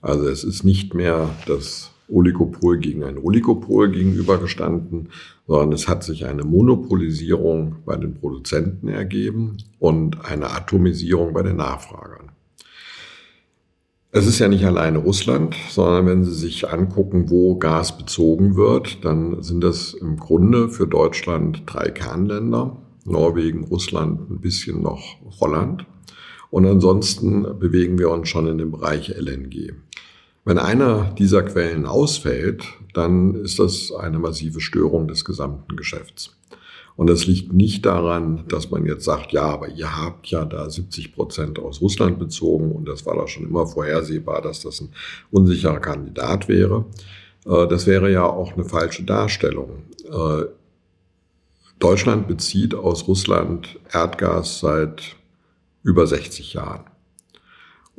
[0.02, 5.10] Also es ist nicht mehr das Oligopol gegen ein Oligopol gegenübergestanden,
[5.48, 11.58] sondern es hat sich eine Monopolisierung bei den Produzenten ergeben und eine Atomisierung bei den
[11.58, 12.32] Nachfragern.
[14.12, 19.06] Es ist ja nicht alleine Russland, sondern wenn Sie sich angucken, wo Gas bezogen wird,
[19.06, 22.76] dann sind das im Grunde für Deutschland drei Kernländer.
[23.06, 25.86] Norwegen, Russland, ein bisschen noch Holland.
[26.50, 29.74] Und ansonsten bewegen wir uns schon in dem Bereich LNG.
[30.50, 32.64] Wenn einer dieser Quellen ausfällt,
[32.96, 36.36] dann ist das eine massive Störung des gesamten Geschäfts.
[36.96, 40.68] Und das liegt nicht daran, dass man jetzt sagt, ja, aber ihr habt ja da
[40.68, 44.90] 70 Prozent aus Russland bezogen und das war doch schon immer vorhersehbar, dass das ein
[45.30, 46.86] unsicherer Kandidat wäre.
[47.46, 49.84] Äh, das wäre ja auch eine falsche Darstellung.
[50.06, 50.46] Äh,
[51.78, 55.16] Deutschland bezieht aus Russland Erdgas seit
[55.84, 56.86] über 60 Jahren.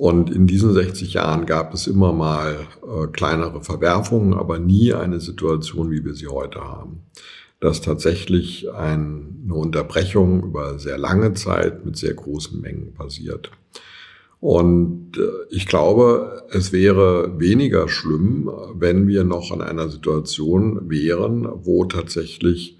[0.00, 5.20] Und in diesen 60 Jahren gab es immer mal äh, kleinere Verwerfungen, aber nie eine
[5.20, 7.02] Situation, wie wir sie heute haben.
[7.60, 13.50] Dass tatsächlich ein, eine Unterbrechung über sehr lange Zeit mit sehr großen Mengen passiert.
[14.40, 21.46] Und äh, ich glaube, es wäre weniger schlimm, wenn wir noch in einer Situation wären,
[21.62, 22.78] wo tatsächlich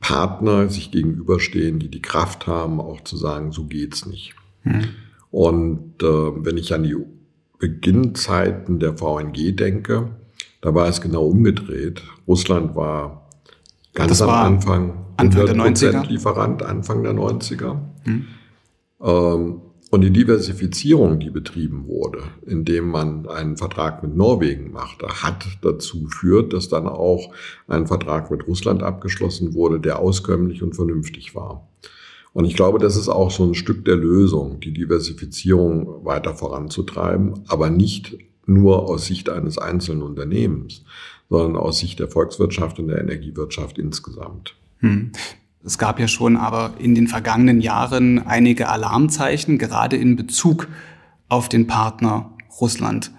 [0.00, 4.34] Partner sich gegenüberstehen, die die Kraft haben, auch zu sagen, so geht's nicht.
[4.64, 4.88] Mhm.
[5.36, 6.96] Und äh, wenn ich an die
[7.58, 10.08] Beginnzeiten der VNG denke,
[10.62, 12.02] da war es genau umgedreht.
[12.26, 13.28] Russland war
[13.92, 16.06] ganz am Anfang, Anfang der 90er.
[16.06, 17.76] Lieferant, Anfang der 90er.
[18.06, 18.26] Mhm.
[19.02, 25.46] Ähm, Und die Diversifizierung, die betrieben wurde, indem man einen Vertrag mit Norwegen machte, hat
[25.60, 27.30] dazu führt, dass dann auch
[27.68, 31.68] ein Vertrag mit Russland abgeschlossen wurde, der auskömmlich und vernünftig war.
[32.36, 37.32] Und ich glaube, das ist auch so ein Stück der Lösung, die Diversifizierung weiter voranzutreiben,
[37.48, 40.84] aber nicht nur aus Sicht eines einzelnen Unternehmens,
[41.30, 44.54] sondern aus Sicht der Volkswirtschaft und der Energiewirtschaft insgesamt.
[44.80, 45.12] Hm.
[45.64, 50.68] Es gab ja schon aber in den vergangenen Jahren einige Alarmzeichen, gerade in Bezug
[51.30, 53.12] auf den Partner Russland.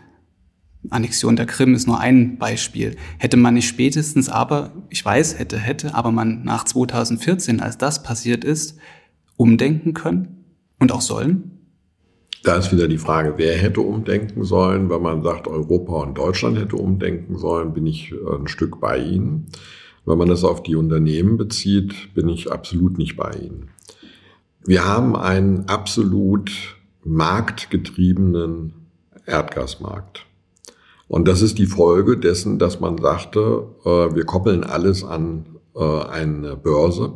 [0.91, 2.95] Annexion der Krim ist nur ein Beispiel.
[3.17, 8.03] Hätte man nicht spätestens aber, ich weiß, hätte, hätte, aber man nach 2014, als das
[8.03, 8.77] passiert ist,
[9.37, 10.45] umdenken können
[10.79, 11.51] und auch sollen?
[12.43, 14.89] Da ist wieder die Frage, wer hätte umdenken sollen.
[14.89, 19.47] Wenn man sagt, Europa und Deutschland hätte umdenken sollen, bin ich ein Stück bei Ihnen.
[20.05, 23.69] Wenn man das auf die Unternehmen bezieht, bin ich absolut nicht bei Ihnen.
[24.65, 26.51] Wir haben einen absolut
[27.03, 28.73] marktgetriebenen
[29.25, 30.25] Erdgasmarkt.
[31.07, 35.45] Und das ist die Folge dessen, dass man sagte, äh, wir koppeln alles an
[35.75, 37.13] äh, eine Börse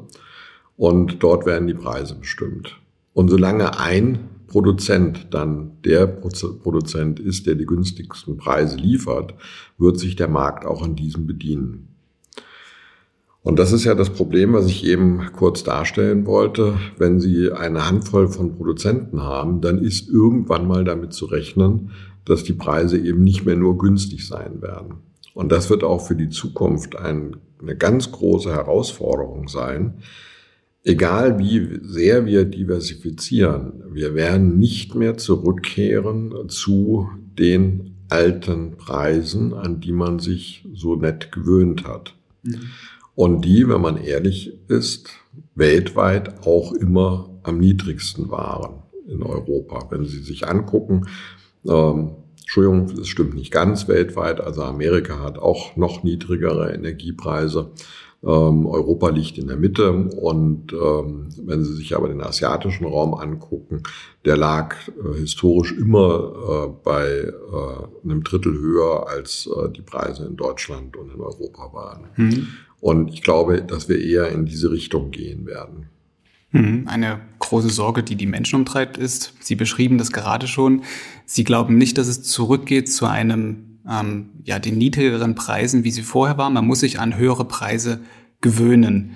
[0.81, 2.79] und dort werden die Preise bestimmt.
[3.13, 4.17] Und solange ein
[4.47, 9.35] Produzent dann der Produzent ist, der die günstigsten Preise liefert,
[9.77, 11.89] wird sich der Markt auch an diesem bedienen.
[13.43, 16.79] Und das ist ja das Problem, was ich eben kurz darstellen wollte.
[16.97, 21.91] Wenn Sie eine Handvoll von Produzenten haben, dann ist irgendwann mal damit zu rechnen,
[22.25, 24.95] dass die Preise eben nicht mehr nur günstig sein werden.
[25.35, 29.99] Und das wird auch für die Zukunft ein, eine ganz große Herausforderung sein.
[30.83, 39.79] Egal wie sehr wir diversifizieren, wir werden nicht mehr zurückkehren zu den alten Preisen, an
[39.79, 42.15] die man sich so nett gewöhnt hat.
[42.43, 42.71] Mhm
[43.15, 45.09] und die, wenn man ehrlich ist,
[45.55, 49.87] weltweit auch immer am niedrigsten waren in Europa.
[49.89, 51.07] Wenn Sie sich angucken,
[51.67, 57.71] ähm, Entschuldigung, das stimmt nicht ganz weltweit, also Amerika hat auch noch niedrigere Energiepreise.
[58.23, 63.15] Ähm, Europa liegt in der Mitte und ähm, wenn Sie sich aber den asiatischen Raum
[63.15, 63.81] angucken,
[64.25, 70.27] der lag äh, historisch immer äh, bei äh, einem Drittel höher als äh, die Preise
[70.27, 72.09] in Deutschland und in Europa waren.
[72.15, 72.47] Mhm.
[72.79, 75.89] Und ich glaube, dass wir eher in diese Richtung gehen werden.
[76.51, 76.87] Mhm.
[76.87, 80.83] Eine große Sorge, die die Menschen umtreibt, ist, Sie beschrieben das gerade schon,
[81.25, 86.03] Sie glauben nicht, dass es zurückgeht zu einem, ähm, ja, den niedrigeren Preisen, wie sie
[86.03, 86.53] vorher waren.
[86.53, 88.01] Man muss sich an höhere Preise
[88.41, 89.15] gewöhnen.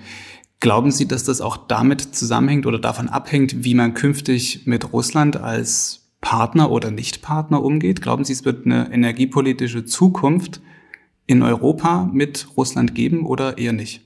[0.60, 5.36] Glauben Sie, dass das auch damit zusammenhängt oder davon abhängt, wie man künftig mit Russland
[5.36, 8.00] als Partner oder Nichtpartner umgeht?
[8.00, 10.62] Glauben Sie, es wird eine energiepolitische Zukunft
[11.26, 14.05] in Europa mit Russland geben oder eher nicht?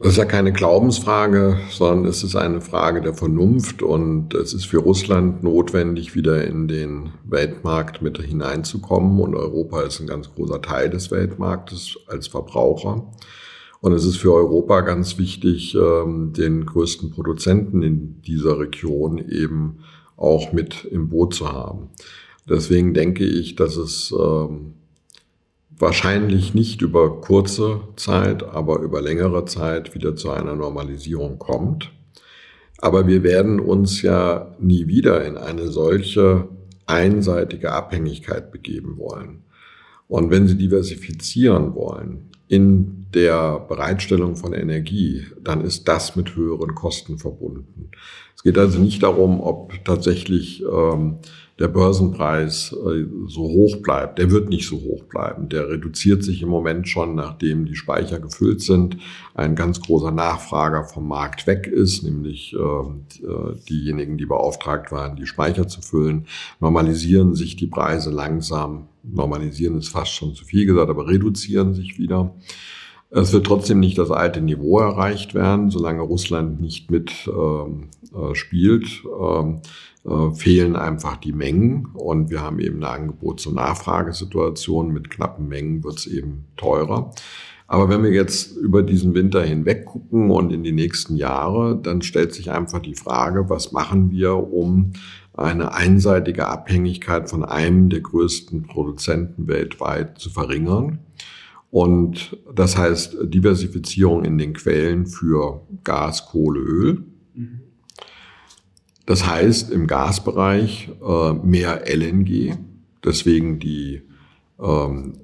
[0.00, 4.66] Das ist ja keine Glaubensfrage, sondern es ist eine Frage der Vernunft und es ist
[4.66, 10.60] für Russland notwendig, wieder in den Weltmarkt mit hineinzukommen und Europa ist ein ganz großer
[10.60, 13.06] Teil des Weltmarktes als Verbraucher.
[13.80, 19.80] Und es ist für Europa ganz wichtig, ähm, den größten Produzenten in dieser Region eben
[20.16, 21.90] auch mit im Boot zu haben.
[22.48, 24.74] Deswegen denke ich, dass es ähm,
[25.78, 31.92] wahrscheinlich nicht über kurze Zeit, aber über längere Zeit wieder zu einer Normalisierung kommt.
[32.78, 36.48] Aber wir werden uns ja nie wieder in eine solche
[36.86, 39.44] einseitige Abhängigkeit begeben wollen.
[40.06, 46.74] Und wenn Sie diversifizieren wollen in der Bereitstellung von Energie, dann ist das mit höheren
[46.74, 47.90] Kosten verbunden.
[48.36, 51.18] Es geht also nicht darum, ob tatsächlich ähm,
[51.58, 54.18] der Börsenpreis äh, so hoch bleibt.
[54.18, 55.48] Der wird nicht so hoch bleiben.
[55.48, 58.96] Der reduziert sich im Moment schon, nachdem die Speicher gefüllt sind.
[59.34, 65.16] Ein ganz großer Nachfrager vom Markt weg ist, nämlich ähm, äh, diejenigen, die beauftragt waren,
[65.16, 66.26] die Speicher zu füllen.
[66.58, 68.88] Normalisieren sich die Preise langsam.
[69.04, 72.34] Normalisieren ist fast schon zu viel gesagt, aber reduzieren sich wieder.
[73.16, 78.34] Es wird trotzdem nicht das alte Niveau erreicht werden, solange Russland nicht mit ähm, äh,
[78.34, 79.04] spielt.
[79.20, 79.60] Ähm,
[80.04, 84.92] äh, fehlen einfach die Mengen und wir haben eben eine Angebots- und Nachfragesituation.
[84.92, 87.12] Mit knappen Mengen wird es eben teurer.
[87.68, 92.02] Aber wenn wir jetzt über diesen Winter hinweg gucken und in die nächsten Jahre, dann
[92.02, 94.92] stellt sich einfach die Frage, was machen wir, um
[95.32, 100.98] eine einseitige Abhängigkeit von einem der größten Produzenten weltweit zu verringern.
[101.74, 107.04] Und das heißt Diversifizierung in den Quellen für Gas, Kohle, Öl.
[107.34, 107.62] Mhm.
[109.06, 112.54] Das heißt im Gasbereich äh, mehr LNG,
[113.02, 114.02] deswegen die
[114.60, 115.14] ähm,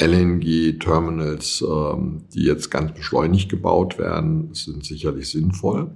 [0.00, 5.90] LNG-Terminals, ähm, die jetzt ganz beschleunigt gebaut werden, sind sicherlich sinnvoll.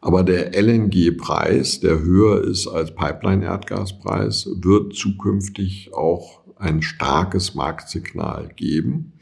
[0.00, 9.12] Aber der LNG-Preis, der höher ist als Pipeline-Erdgaspreis, wird zukünftig auch ein starkes Marktsignal geben.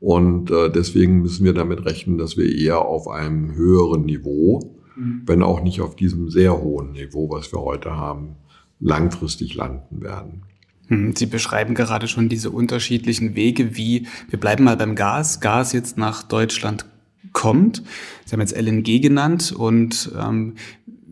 [0.00, 5.22] Und äh, deswegen müssen wir damit rechnen, dass wir eher auf einem höheren Niveau, mhm.
[5.26, 8.36] wenn auch nicht auf diesem sehr hohen Niveau, was wir heute haben,
[8.80, 10.42] langfristig landen werden.
[10.86, 15.40] Hm, Sie beschreiben gerade schon diese unterschiedlichen Wege, wie wir bleiben mal beim Gas.
[15.40, 16.86] Gas jetzt nach Deutschland
[17.32, 17.82] kommt.
[18.24, 20.54] Sie haben jetzt LNG genannt und ähm,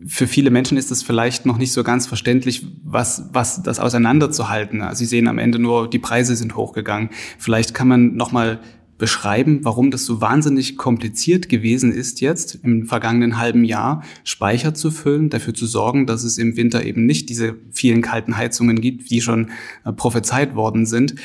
[0.05, 4.83] für viele Menschen ist es vielleicht noch nicht so ganz verständlich, was, was das auseinanderzuhalten.
[4.93, 7.09] Sie sehen am Ende nur, die Preise sind hochgegangen.
[7.37, 8.59] Vielleicht kann man noch mal
[8.97, 14.91] beschreiben, warum das so wahnsinnig kompliziert gewesen ist, jetzt im vergangenen halben Jahr Speicher zu
[14.91, 19.09] füllen, dafür zu sorgen, dass es im Winter eben nicht diese vielen kalten Heizungen gibt,
[19.09, 19.51] die schon
[19.85, 21.15] äh, prophezeit worden sind.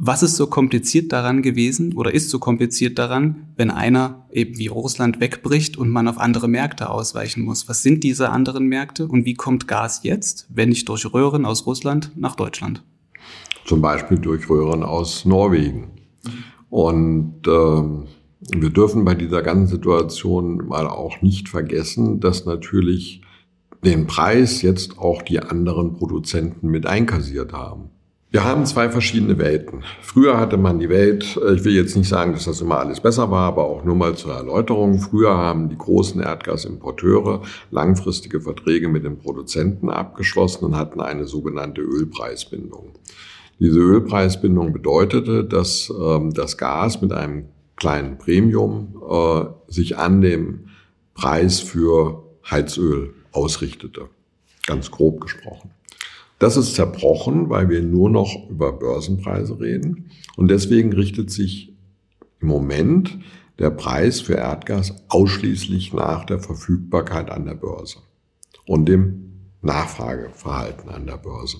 [0.00, 4.68] Was ist so kompliziert daran gewesen oder ist so kompliziert daran, wenn einer eben wie
[4.68, 7.68] Russland wegbricht und man auf andere Märkte ausweichen muss?
[7.68, 11.66] Was sind diese anderen Märkte und wie kommt Gas jetzt, wenn nicht durch Röhren aus
[11.66, 12.84] Russland, nach Deutschland?
[13.66, 15.97] Zum Beispiel durch Röhren aus Norwegen.
[16.70, 23.22] Und äh, wir dürfen bei dieser ganzen Situation mal auch nicht vergessen, dass natürlich
[23.84, 27.90] den Preis jetzt auch die anderen Produzenten mit einkassiert haben.
[28.30, 29.84] Wir haben zwei verschiedene Welten.
[30.02, 33.00] Früher hatte man die Welt, äh, ich will jetzt nicht sagen, dass das immer alles
[33.00, 34.98] besser war, aber auch nur mal zur Erläuterung.
[34.98, 37.40] Früher haben die großen Erdgasimporteure
[37.70, 42.90] langfristige Verträge mit den Produzenten abgeschlossen und hatten eine sogenannte Ölpreisbindung.
[43.58, 47.46] Diese Ölpreisbindung bedeutete, dass ähm, das Gas mit einem
[47.76, 50.68] kleinen Premium äh, sich an dem
[51.14, 54.08] Preis für Heizöl ausrichtete.
[54.66, 55.70] Ganz grob gesprochen.
[56.38, 60.10] Das ist zerbrochen, weil wir nur noch über Börsenpreise reden.
[60.36, 61.74] Und deswegen richtet sich
[62.40, 63.18] im Moment
[63.58, 67.98] der Preis für Erdgas ausschließlich nach der Verfügbarkeit an der Börse
[68.66, 69.32] und dem
[69.62, 71.58] Nachfrageverhalten an der Börse.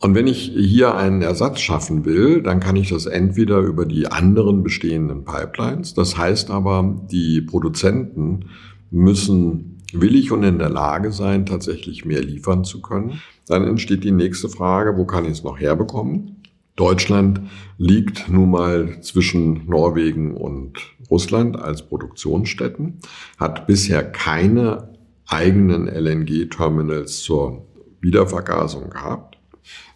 [0.00, 4.06] Und wenn ich hier einen Ersatz schaffen will, dann kann ich das entweder über die
[4.08, 5.94] anderen bestehenden Pipelines.
[5.94, 8.50] Das heißt aber, die Produzenten
[8.90, 13.20] müssen willig und in der Lage sein, tatsächlich mehr liefern zu können.
[13.46, 16.42] Dann entsteht die nächste Frage, wo kann ich es noch herbekommen?
[16.76, 17.40] Deutschland
[17.78, 20.78] liegt nun mal zwischen Norwegen und
[21.08, 22.98] Russland als Produktionsstätten,
[23.38, 24.88] hat bisher keine
[25.26, 27.66] eigenen LNG-Terminals zur
[28.00, 29.33] Wiedervergasung gehabt.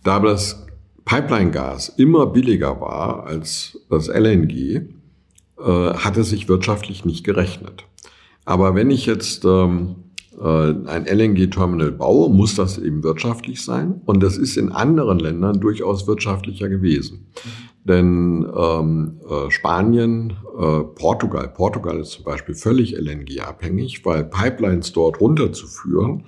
[0.04, 0.66] Da das
[1.04, 4.82] Pipeline-Gas immer billiger war als das LNG, äh,
[5.62, 7.84] hat es sich wirtschaftlich nicht gerechnet.
[8.44, 9.96] Aber wenn ich jetzt ähm,
[10.40, 14.00] äh, ein LNG-Terminal baue, muss das eben wirtschaftlich sein.
[14.06, 17.26] Und das ist in anderen Ländern durchaus wirtschaftlicher gewesen.
[17.44, 17.68] Mhm.
[17.88, 25.20] Denn ähm, äh, Spanien, äh, Portugal, Portugal ist zum Beispiel völlig LNG-abhängig, weil Pipelines dort
[25.20, 26.24] runterzuführen,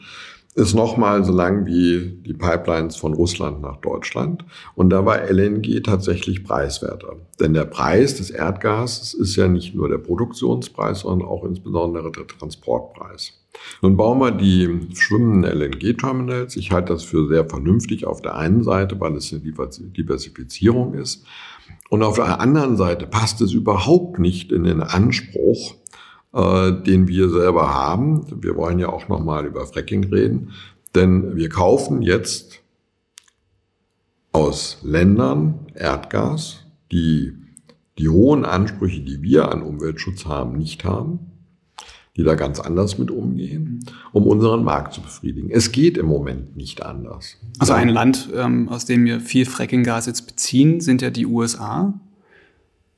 [0.61, 4.45] ist nochmal so lang wie die Pipelines von Russland nach Deutschland.
[4.75, 7.17] Und da war LNG tatsächlich preiswerter.
[7.41, 12.27] Denn der Preis des Erdgases ist ja nicht nur der Produktionspreis, sondern auch insbesondere der
[12.27, 13.33] Transportpreis.
[13.83, 16.57] Nun bauen wir die schwimmenden LNG-Terminals.
[16.57, 21.25] Ich halte das für sehr vernünftig auf der einen Seite, weil es eine Diversifizierung ist.
[21.89, 25.75] Und auf der anderen Seite passt es überhaupt nicht in den Anspruch,
[26.33, 28.25] äh, den wir selber haben.
[28.43, 30.53] Wir wollen ja auch nochmal über Fracking reden,
[30.95, 32.63] denn wir kaufen jetzt
[34.33, 37.33] aus Ländern Erdgas, die
[37.99, 41.19] die hohen Ansprüche, die wir an Umweltschutz haben, nicht haben,
[42.17, 45.51] die da ganz anders mit umgehen, um unseren Markt zu befriedigen.
[45.51, 47.37] Es geht im Moment nicht anders.
[47.59, 52.01] Also ein Land, ähm, aus dem wir viel Frackinggas jetzt beziehen, sind ja die USA.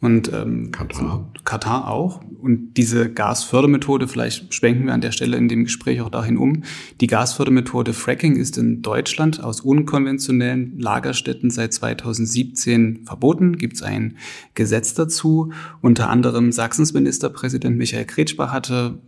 [0.00, 1.28] Und ähm, Katar.
[1.44, 2.20] Katar auch.
[2.42, 6.64] Und diese Gasfördermethode, vielleicht schwenken wir an der Stelle in dem Gespräch auch dahin um.
[7.00, 13.58] Die Gasfördermethode Fracking ist in Deutschland aus unkonventionellen Lagerstätten seit 2017 verboten.
[13.58, 14.16] Gibt es ein
[14.54, 15.52] Gesetz dazu.
[15.82, 18.98] Unter anderem Sachsens Ministerpräsident Michael Kretschmer hatte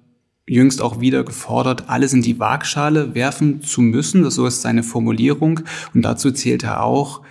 [0.47, 4.31] jüngst auch wieder gefordert, alles in die Waagschale werfen zu müssen.
[4.31, 5.61] So ist seine Formulierung.
[5.93, 7.23] Und dazu zählt er auch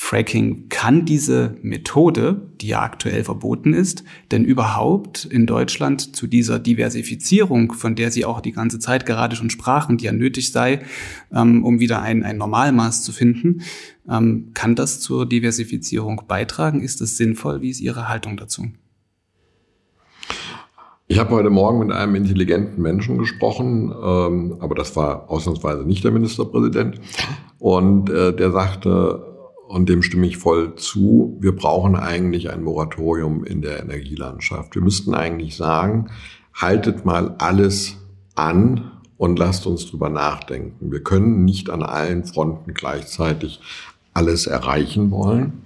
[0.00, 6.60] Fracking kann diese Methode, die ja aktuell verboten ist, denn überhaupt in Deutschland zu dieser
[6.60, 10.82] Diversifizierung, von der Sie auch die ganze Zeit gerade schon sprachen, die ja nötig sei,
[11.34, 13.62] ähm, um wieder ein, ein Normalmaß zu finden,
[14.08, 16.80] ähm, kann das zur Diversifizierung beitragen?
[16.80, 17.60] Ist das sinnvoll?
[17.60, 18.68] Wie ist Ihre Haltung dazu?
[21.08, 26.04] Ich habe heute Morgen mit einem intelligenten Menschen gesprochen, ähm, aber das war ausnahmsweise nicht
[26.04, 27.00] der Ministerpräsident.
[27.58, 29.27] Und äh, der sagte,
[29.68, 34.74] und dem stimme ich voll zu, wir brauchen eigentlich ein Moratorium in der Energielandschaft.
[34.74, 36.08] Wir müssten eigentlich sagen,
[36.54, 37.96] haltet mal alles
[38.34, 40.90] an und lasst uns drüber nachdenken.
[40.90, 43.60] Wir können nicht an allen Fronten gleichzeitig
[44.14, 45.60] alles erreichen wollen.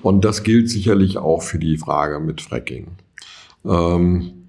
[0.00, 2.86] Und das gilt sicherlich auch für die Frage mit Fracking.
[3.64, 4.46] Ähm,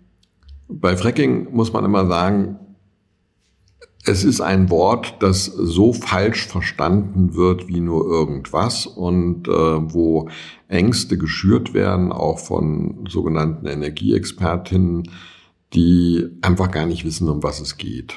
[0.69, 2.59] bei Fracking muss man immer sagen,
[4.05, 10.27] es ist ein Wort, das so falsch verstanden wird wie nur irgendwas und äh, wo
[10.67, 15.09] Ängste geschürt werden, auch von sogenannten Energieexpertinnen,
[15.73, 18.15] die einfach gar nicht wissen, um was es geht.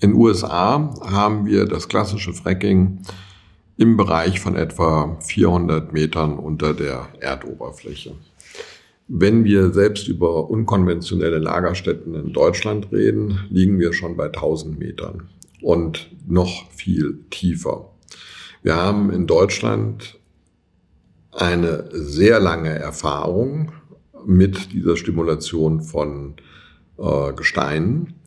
[0.00, 3.00] In USA haben wir das klassische Fracking
[3.76, 8.14] im Bereich von etwa 400 Metern unter der Erdoberfläche.
[9.08, 15.30] Wenn wir selbst über unkonventionelle Lagerstätten in Deutschland reden, liegen wir schon bei 1000 Metern
[15.62, 17.90] und noch viel tiefer.
[18.62, 20.18] Wir haben in Deutschland
[21.32, 23.72] eine sehr lange Erfahrung
[24.26, 26.34] mit dieser Stimulation von
[26.98, 28.17] äh, Gesteinen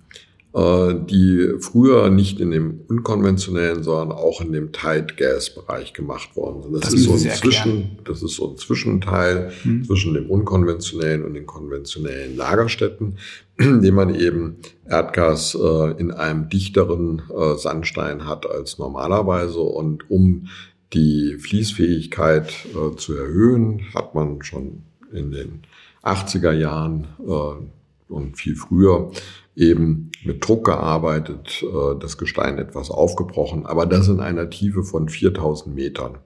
[0.54, 6.64] die früher nicht in dem unkonventionellen, sondern auch in dem Tight Gas Bereich gemacht worden
[6.64, 6.76] sind.
[6.76, 9.86] Das, das ist so ein Zwischen, das ist so ein Zwischenteil hm.
[9.86, 13.18] zwischen dem unkonventionellen und den konventionellen Lagerstätten,
[13.58, 14.58] indem man eben
[14.90, 20.48] Erdgas äh, in einem dichteren äh, Sandstein hat als normalerweise und um
[20.94, 24.84] die Fließfähigkeit äh, zu erhöhen, hat man schon
[25.14, 25.62] in den
[26.04, 29.12] 80er Jahren äh, und viel früher
[29.56, 35.10] eben mit Druck gearbeitet, äh, das Gestein etwas aufgebrochen, aber das in einer Tiefe von
[35.10, 36.18] 4000 Metern.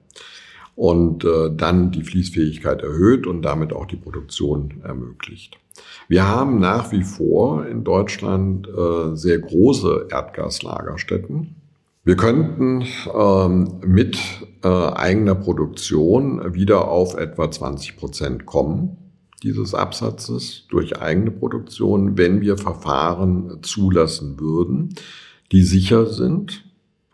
[0.74, 5.58] Und äh, dann die Fließfähigkeit erhöht und damit auch die Produktion ermöglicht.
[6.08, 11.56] Wir haben nach wie vor in Deutschland äh, sehr große Erdgaslagerstätten.
[12.04, 14.18] Wir könnten ähm, mit
[14.62, 19.05] eigener Produktion wieder auf etwa 20 Prozent kommen
[19.42, 24.94] dieses Absatzes durch eigene Produktion, wenn wir Verfahren zulassen würden,
[25.52, 26.64] die sicher sind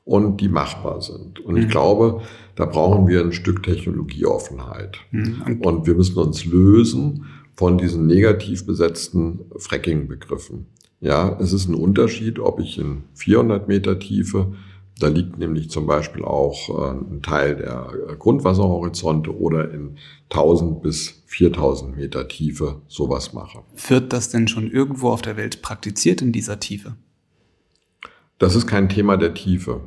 [0.04, 1.40] und die machbar sind.
[1.40, 1.70] Und ich mhm.
[1.70, 2.22] glaube,
[2.54, 4.98] da brauchen wir ein Stück Technologieoffenheit.
[5.10, 5.60] Mhm.
[5.62, 10.66] Und wir müssen uns lösen von diesen negativ besetzten Fracking-Begriffen.
[11.00, 14.52] Ja, es ist ein Unterschied, ob ich in 400 Meter Tiefe
[14.98, 19.96] da liegt nämlich zum Beispiel auch äh, ein Teil der Grundwasserhorizonte oder in
[20.30, 23.60] 1000 bis 4000 Meter Tiefe sowas mache.
[23.88, 26.94] Wird das denn schon irgendwo auf der Welt praktiziert in dieser Tiefe?
[28.38, 29.80] Das ist kein Thema der Tiefe.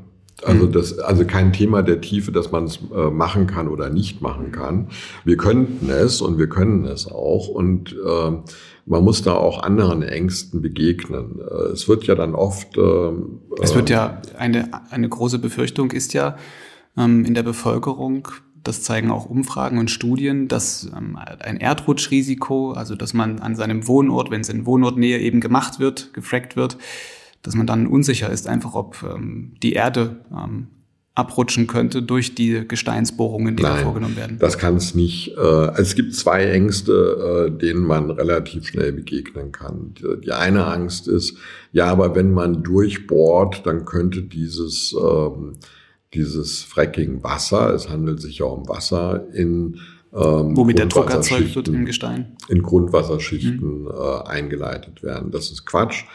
[0.43, 0.72] Also mhm.
[0.74, 4.51] das, also kein Thema der Tiefe, dass man es äh, machen kann oder nicht machen
[4.51, 4.89] kann.
[5.24, 8.32] Wir könnten es und wir können es auch und äh,
[8.86, 11.40] man muss da auch anderen Ängsten begegnen.
[11.40, 12.78] Äh, es wird ja dann oft.
[12.78, 13.12] Äh,
[13.62, 16.38] es wird ja eine eine große Befürchtung ist ja
[16.98, 18.28] ähm, in der Bevölkerung.
[18.64, 23.88] Das zeigen auch Umfragen und Studien, dass ähm, ein Erdrutschrisiko, also dass man an seinem
[23.88, 26.78] Wohnort, wenn es in Wohnortnähe eben gemacht wird, gefrackt wird,
[27.44, 30.68] dass man dann unsicher ist, einfach ob ähm, die Erde ähm,
[31.16, 34.38] abrutschen könnte durch die Gesteinsbohrungen, die Nein, da vorgenommen werden.
[34.38, 35.36] Das kann es nicht.
[35.38, 39.93] Äh, es gibt zwei Ängste, äh, denen man relativ schnell begegnen kann.
[40.24, 41.38] Die eine Angst ist,
[41.72, 45.53] ja, aber wenn man durchbohrt, dann könnte dieses, ähm,
[46.13, 49.80] dieses Fracking Wasser, es handelt sich ja um Wasser, in
[50.13, 52.38] ähm, Womit der Druck erzeugt wird im Gestein.
[52.47, 53.88] In Grundwasserschichten mhm.
[53.88, 55.32] äh, eingeleitet werden.
[55.32, 56.05] Das ist Quatsch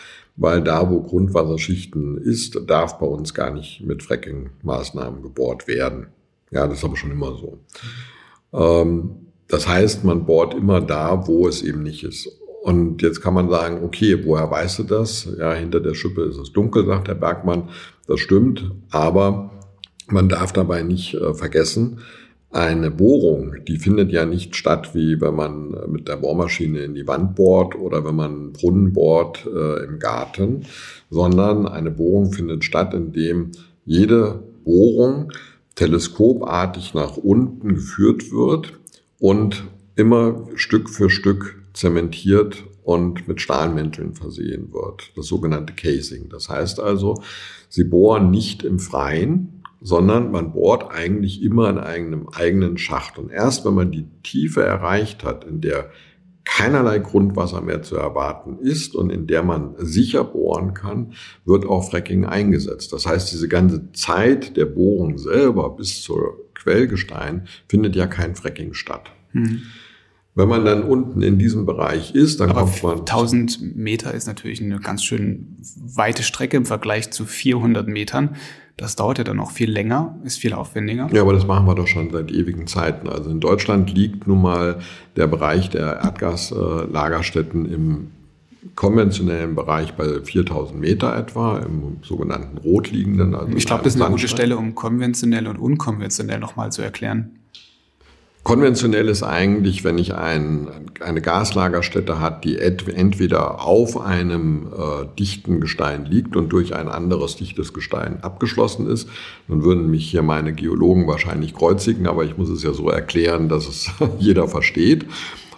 [0.41, 6.07] weil da, wo Grundwasserschichten ist, darf bei uns gar nicht mit Fracking-Maßnahmen gebohrt werden.
[6.51, 7.59] Ja, das ist aber schon immer so.
[8.55, 12.27] Ähm, das heißt, man bohrt immer da, wo es eben nicht ist.
[12.63, 15.29] Und jetzt kann man sagen, okay, woher weißt du das?
[15.39, 17.69] Ja, hinter der Schippe ist es dunkel, sagt der Bergmann.
[18.07, 19.51] Das stimmt, aber
[20.09, 22.01] man darf dabei nicht äh, vergessen,
[22.53, 27.07] eine Bohrung, die findet ja nicht statt, wie wenn man mit der Bohrmaschine in die
[27.07, 30.67] Wand bohrt oder wenn man einen Brunnen bohrt äh, im Garten,
[31.11, 33.53] sondern eine Bohrung findet statt, indem
[33.85, 35.33] jede Bohrung
[35.77, 38.75] teleskopartig nach unten geführt wird
[39.21, 45.13] und immer Stück für Stück zementiert und mit Stahlmänteln versehen wird.
[45.15, 46.29] Das sogenannte Casing.
[46.29, 47.23] Das heißt also,
[47.69, 53.19] sie bohren nicht im Freien, sondern man bohrt eigentlich immer in einem eigenen Schacht.
[53.19, 55.91] Und erst wenn man die Tiefe erreicht hat, in der
[56.45, 61.13] keinerlei Grundwasser mehr zu erwarten ist und in der man sicher bohren kann,
[61.45, 62.93] wird auch Fracking eingesetzt.
[62.93, 68.75] Das heißt, diese ganze Zeit der Bohrung selber bis zur Quellgestein findet ja kein Fracking
[68.75, 69.11] statt.
[69.33, 69.63] Mhm.
[70.35, 72.99] Wenn man dann unten in diesem Bereich ist, dann Aber kommt man.
[73.01, 78.37] 1000 Meter ist natürlich eine ganz schön weite Strecke im Vergleich zu 400 Metern.
[78.81, 81.07] Das dauert ja dann auch viel länger, ist viel aufwendiger.
[81.13, 83.11] Ja, aber das machen wir doch schon seit ewigen Zeiten.
[83.11, 84.79] Also in Deutschland liegt nun mal
[85.17, 88.11] der Bereich der Erdgaslagerstätten im
[88.77, 93.35] konventionellen Bereich bei 4000 Meter etwa, im sogenannten rotliegenden.
[93.35, 97.40] Also ich glaube, das ist eine gute Stelle, um konventionell und unkonventionell nochmal zu erklären.
[98.43, 100.69] Konventionell ist eigentlich, wenn ich ein,
[101.01, 107.37] eine Gaslagerstätte hat, die entweder auf einem äh, dichten Gestein liegt und durch ein anderes
[107.37, 109.09] dichtes Gestein abgeschlossen ist.
[109.47, 113.51] Dann würden mich hier meine Geologen wahrscheinlich kreuzigen, aber ich muss es ja so erklären,
[113.51, 115.05] dass es jeder versteht.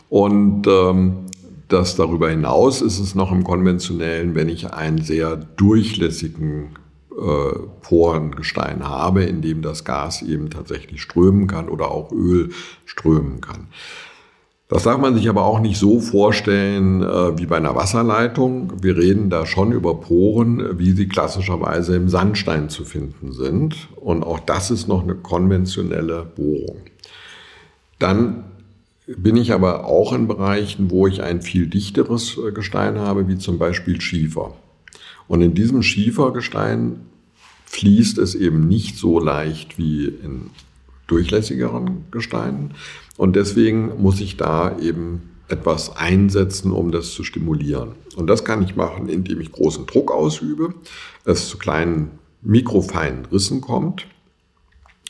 [0.09, 1.27] Und ähm,
[1.69, 6.71] das darüber hinaus ist es noch im konventionellen, wenn ich einen sehr durchlässigen
[7.19, 12.51] äh, Porengestein habe, in dem das Gas eben tatsächlich strömen kann oder auch Öl
[12.85, 13.69] strömen kann.
[14.73, 18.73] Das darf man sich aber auch nicht so vorstellen äh, wie bei einer Wasserleitung.
[18.83, 23.89] Wir reden da schon über Poren, wie sie klassischerweise im Sandstein zu finden sind.
[23.97, 26.79] Und auch das ist noch eine konventionelle Bohrung.
[27.99, 28.45] Dann
[29.07, 33.37] bin ich aber auch in Bereichen, wo ich ein viel dichteres äh, Gestein habe, wie
[33.37, 34.55] zum Beispiel Schiefer.
[35.33, 37.07] Und in diesem Schiefergestein
[37.65, 40.51] fließt es eben nicht so leicht wie in
[41.07, 42.75] durchlässigeren Gesteinen.
[43.17, 47.93] Und deswegen muss ich da eben etwas einsetzen, um das zu stimulieren.
[48.15, 50.75] Und das kann ich machen, indem ich großen Druck ausübe,
[51.25, 52.11] es zu kleinen
[52.43, 54.07] mikrofeinen Rissen kommt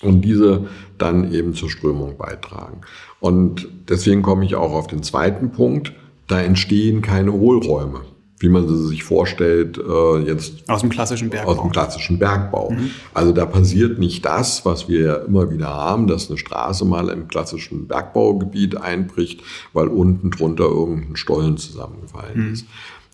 [0.02, 0.68] und diese
[0.98, 2.82] dann eben zur Strömung beitragen.
[3.18, 5.92] Und deswegen komme ich auch auf den zweiten Punkt,
[6.28, 8.02] da entstehen keine Hohlräume
[8.42, 11.52] wie man sie sich vorstellt, äh, jetzt aus dem klassischen Bergbau.
[11.52, 12.70] Aus dem klassischen Bergbau.
[12.70, 12.90] Mhm.
[13.14, 17.08] Also da passiert nicht das, was wir ja immer wieder haben, dass eine Straße mal
[17.08, 22.52] im klassischen Bergbaugebiet einbricht, weil unten drunter irgendein Stollen zusammengefallen mhm.
[22.52, 22.66] ist.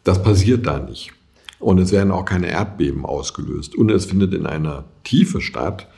[0.04, 1.12] Das passiert da nicht.
[1.58, 3.74] Und es werden auch keine Erdbeben ausgelöst.
[3.76, 5.88] Und es findet in einer Tiefe statt,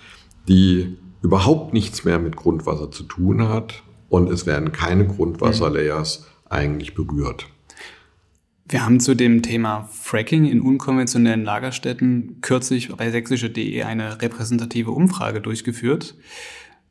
[0.48, 3.82] die überhaupt nichts mehr mit Grundwasser zu tun hat.
[4.08, 6.24] Und es werden keine Grundwasserlayers mhm.
[6.48, 7.46] eigentlich berührt.
[8.70, 15.40] Wir haben zu dem Thema Fracking in unkonventionellen Lagerstätten kürzlich bei sächsische.de eine repräsentative Umfrage
[15.40, 16.14] durchgeführt.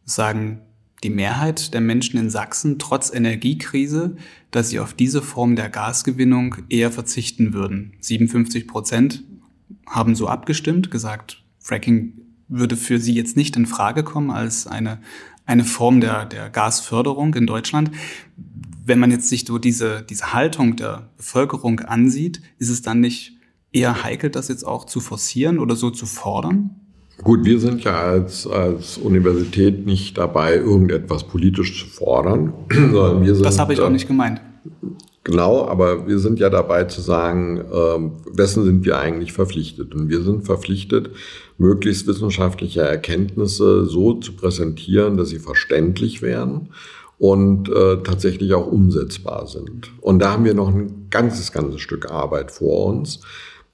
[0.04, 0.60] sagen
[1.04, 4.18] die Mehrheit der Menschen in Sachsen trotz Energiekrise,
[4.52, 7.94] dass sie auf diese Form der Gasgewinnung eher verzichten würden.
[8.02, 9.24] 57 Prozent
[9.88, 12.12] haben so abgestimmt, gesagt, Fracking
[12.50, 15.00] würde für sie jetzt nicht in Frage kommen als eine,
[15.46, 17.92] eine Form der, der Gasförderung in Deutschland
[18.90, 23.38] wenn man jetzt sich so diese, diese Haltung der Bevölkerung ansieht, ist es dann nicht
[23.72, 26.72] eher heikel, das jetzt auch zu forcieren oder so zu fordern?
[27.24, 33.36] Gut, wir sind ja als, als Universität nicht dabei, irgendetwas politisch zu fordern, sondern wir
[33.36, 33.46] sind.
[33.46, 34.42] Das habe ich auch nicht gemeint.
[35.24, 39.94] Genau, aber wir sind ja dabei zu sagen, äh, wessen sind wir eigentlich verpflichtet?
[39.94, 41.12] Und wir sind verpflichtet,
[41.58, 46.70] möglichst wissenschaftliche Erkenntnisse so zu präsentieren, dass sie verständlich werden
[47.20, 49.92] und äh, tatsächlich auch umsetzbar sind.
[50.02, 53.20] Und da haben wir noch ein ganzes, ganzes Stück Arbeit vor uns,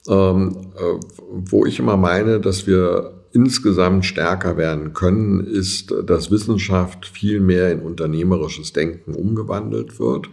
[0.08, 7.06] ähm, äh, wo ich immer meine, dass wir insgesamt stärker werden können, ist, dass Wissenschaft
[7.06, 10.28] viel mehr in unternehmerisches Denken umgewandelt wird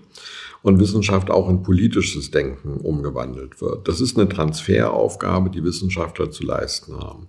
[0.61, 3.87] und Wissenschaft auch in politisches Denken umgewandelt wird.
[3.87, 7.27] Das ist eine Transferaufgabe, die Wissenschaftler zu leisten haben.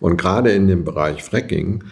[0.00, 1.84] Und gerade in dem Bereich Fracking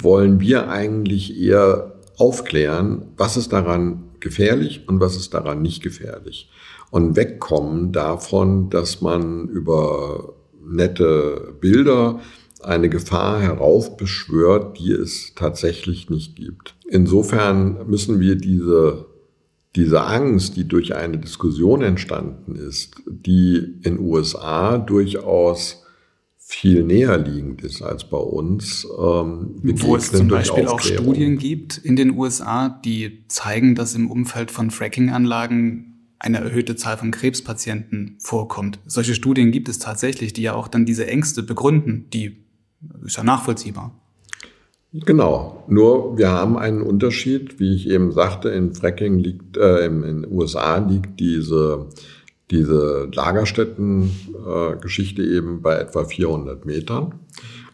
[0.00, 6.50] wollen wir eigentlich eher aufklären, was ist daran gefährlich und was ist daran nicht gefährlich.
[6.90, 12.20] Und wegkommen davon, dass man über nette Bilder
[12.62, 16.76] eine Gefahr heraufbeschwört, die es tatsächlich nicht gibt.
[16.88, 19.06] Insofern müssen wir diese,
[19.76, 25.79] diese Angst, die durch eine Diskussion entstanden ist, die in USA durchaus
[26.50, 28.84] viel näher liegend ist als bei uns.
[28.84, 34.10] Ähm, Wo es zum Beispiel auch Studien gibt in den USA, die zeigen, dass im
[34.10, 38.80] Umfeld von Fracking-Anlagen eine erhöhte Zahl von Krebspatienten vorkommt.
[38.84, 42.06] Solche Studien gibt es tatsächlich, die ja auch dann diese Ängste begründen.
[42.12, 42.44] Die
[43.06, 43.94] ist ja nachvollziehbar.
[44.92, 45.62] Genau.
[45.68, 50.26] Nur wir haben einen Unterschied, wie ich eben sagte, in Fracking liegt, äh, in den
[50.28, 51.86] USA liegt diese
[52.50, 57.14] diese Lagerstätten-Geschichte eben bei etwa 400 Metern.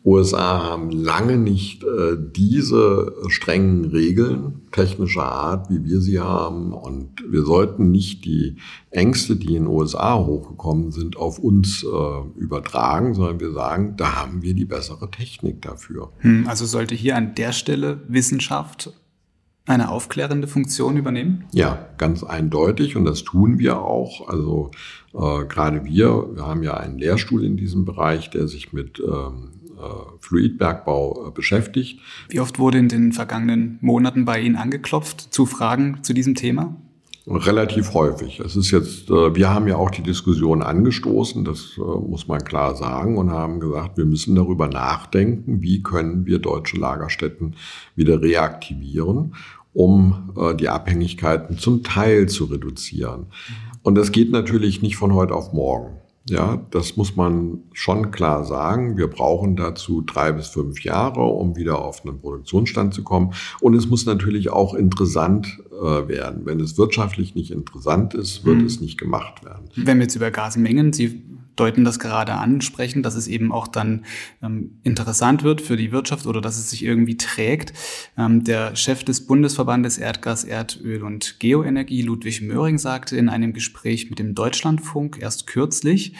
[0.06, 6.72] USA haben lange nicht äh, diese strengen Regeln technischer Art, wie wir sie haben.
[6.72, 8.56] Und wir sollten nicht die
[8.90, 14.14] Ängste, die in den USA hochgekommen sind, auf uns äh, übertragen, sondern wir sagen, da
[14.14, 16.12] haben wir die bessere Technik dafür.
[16.18, 18.92] Hm, also sollte hier an der Stelle Wissenschaft
[19.66, 21.44] eine aufklärende Funktion übernehmen?
[21.52, 24.28] Ja, ganz eindeutig und das tun wir auch.
[24.28, 24.70] Also
[25.12, 29.50] äh, gerade wir, wir haben ja einen Lehrstuhl in diesem Bereich, der sich mit ähm,
[29.76, 32.00] äh, Fluidbergbau äh, beschäftigt.
[32.28, 36.76] Wie oft wurde in den vergangenen Monaten bei Ihnen angeklopft zu Fragen zu diesem Thema?
[37.28, 38.38] Relativ häufig.
[38.38, 42.44] Es ist jetzt, äh, wir haben ja auch die Diskussion angestoßen, das äh, muss man
[42.44, 47.56] klar sagen, und haben gesagt, wir müssen darüber nachdenken, wie können wir deutsche Lagerstätten
[47.96, 49.34] wieder reaktivieren,
[49.72, 53.26] um äh, die Abhängigkeiten zum Teil zu reduzieren.
[53.82, 55.98] Und das geht natürlich nicht von heute auf morgen.
[56.28, 58.96] Ja, das muss man schon klar sagen.
[58.96, 63.32] Wir brauchen dazu drei bis fünf Jahre, um wieder auf einen Produktionsstand zu kommen.
[63.60, 66.44] Und es muss natürlich auch interessant äh, werden.
[66.44, 68.66] Wenn es wirtschaftlich nicht interessant ist, wird mhm.
[68.66, 69.68] es nicht gemacht werden.
[69.76, 71.22] Wenn wir jetzt über Gasmengen, Sie
[71.57, 74.04] deuten das gerade an, sprechen, dass es eben auch dann
[74.42, 77.72] ähm, interessant wird für die Wirtschaft oder dass es sich irgendwie trägt.
[78.16, 84.11] Ähm, der Chef des Bundesverbandes Erdgas, Erdöl und Geoenergie, Ludwig Möhring, sagte in einem Gespräch
[84.11, 86.14] mit dem Deutschlandfunk erst kürzlich,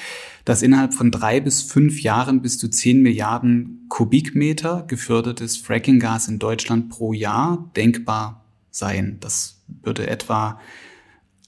[0.45, 6.39] dass innerhalb von drei bis fünf Jahren bis zu zehn Milliarden Kubikmeter gefördertes Frackinggas in
[6.39, 9.19] Deutschland pro Jahr denkbar seien.
[9.21, 10.61] Das würde etwa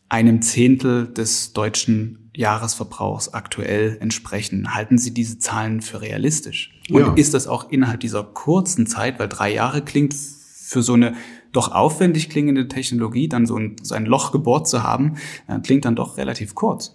[0.09, 4.72] einem Zehntel des deutschen Jahresverbrauchs aktuell entsprechen.
[4.74, 6.72] Halten Sie diese Zahlen für realistisch?
[6.89, 7.12] Und ja.
[7.14, 11.14] ist das auch innerhalb dieser kurzen Zeit, weil drei Jahre klingt für so eine
[11.51, 15.16] doch aufwendig klingende Technologie, dann so ein, so ein Loch gebohrt zu haben,
[15.49, 16.95] äh, klingt dann doch relativ kurz.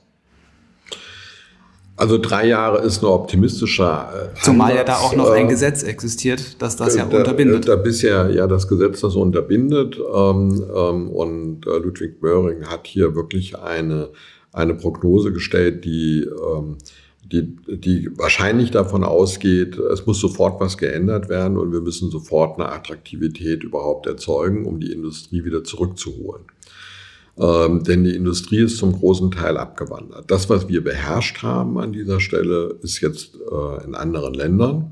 [1.98, 4.32] Also drei Jahre ist nur optimistischer.
[4.34, 7.68] Äh, Zumal ja da auch noch ein äh, Gesetz existiert, das das ja da, unterbindet.
[7.68, 9.98] Da bisher ja das Gesetz das unterbindet.
[9.98, 14.10] Ähm, ähm, und äh, Ludwig Möhring hat hier wirklich eine
[14.54, 16.78] eine Prognose gestellt, die, ähm,
[17.24, 22.60] die, die wahrscheinlich davon ausgeht, es muss sofort was geändert werden und wir müssen sofort
[22.60, 26.44] eine Attraktivität überhaupt erzeugen, um die Industrie wieder zurückzuholen.
[27.36, 30.30] Ähm, denn die Industrie ist zum großen Teil abgewandert.
[30.30, 34.92] Das, was wir beherrscht haben an dieser Stelle, ist jetzt äh, in anderen Ländern.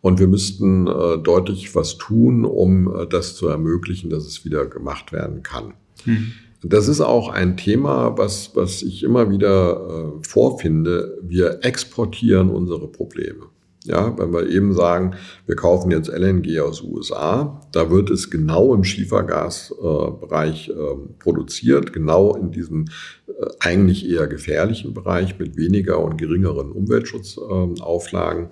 [0.00, 4.66] Und wir müssten äh, deutlich was tun, um äh, das zu ermöglichen, dass es wieder
[4.66, 5.74] gemacht werden kann.
[6.04, 6.32] Mhm.
[6.62, 11.18] Das ist auch ein Thema, was, was ich immer wieder äh, vorfinde.
[11.22, 13.46] Wir exportieren unsere Probleme.
[13.84, 15.14] Ja, wenn wir eben sagen,
[15.46, 21.94] wir kaufen jetzt LNG aus USA, da wird es genau im Schiefergasbereich äh, äh, produziert,
[21.94, 22.88] genau in diesem
[23.26, 28.50] äh, eigentlich eher gefährlichen Bereich mit weniger und geringeren Umweltschutzauflagen.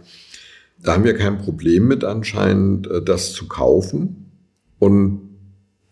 [0.82, 4.30] da haben wir kein Problem mit anscheinend, äh, das zu kaufen.
[4.78, 5.27] Und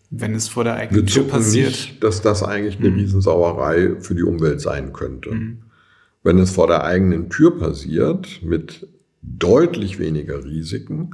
[0.09, 1.71] wenn es vor der eigenen Wir Tür passiert.
[1.71, 2.99] Nicht, dass das eigentlich eine mhm.
[2.99, 5.31] Riesensauerei für die Umwelt sein könnte.
[5.31, 5.57] Mhm.
[6.23, 8.87] Wenn es vor der eigenen Tür passiert, mit
[9.21, 11.11] deutlich weniger Risiken,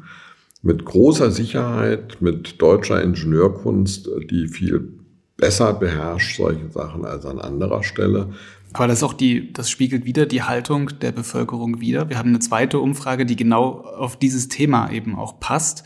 [0.61, 4.93] mit großer Sicherheit, mit deutscher Ingenieurkunst, die viel
[5.37, 8.29] besser beherrscht solche Sachen als an anderer Stelle.
[8.71, 12.09] Aber das ist auch die, das spiegelt wieder die Haltung der Bevölkerung wieder.
[12.09, 15.83] Wir haben eine zweite Umfrage, die genau auf dieses Thema eben auch passt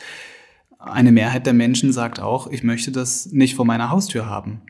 [0.91, 4.61] eine Mehrheit der Menschen sagt auch, ich möchte das nicht vor meiner Haustür haben.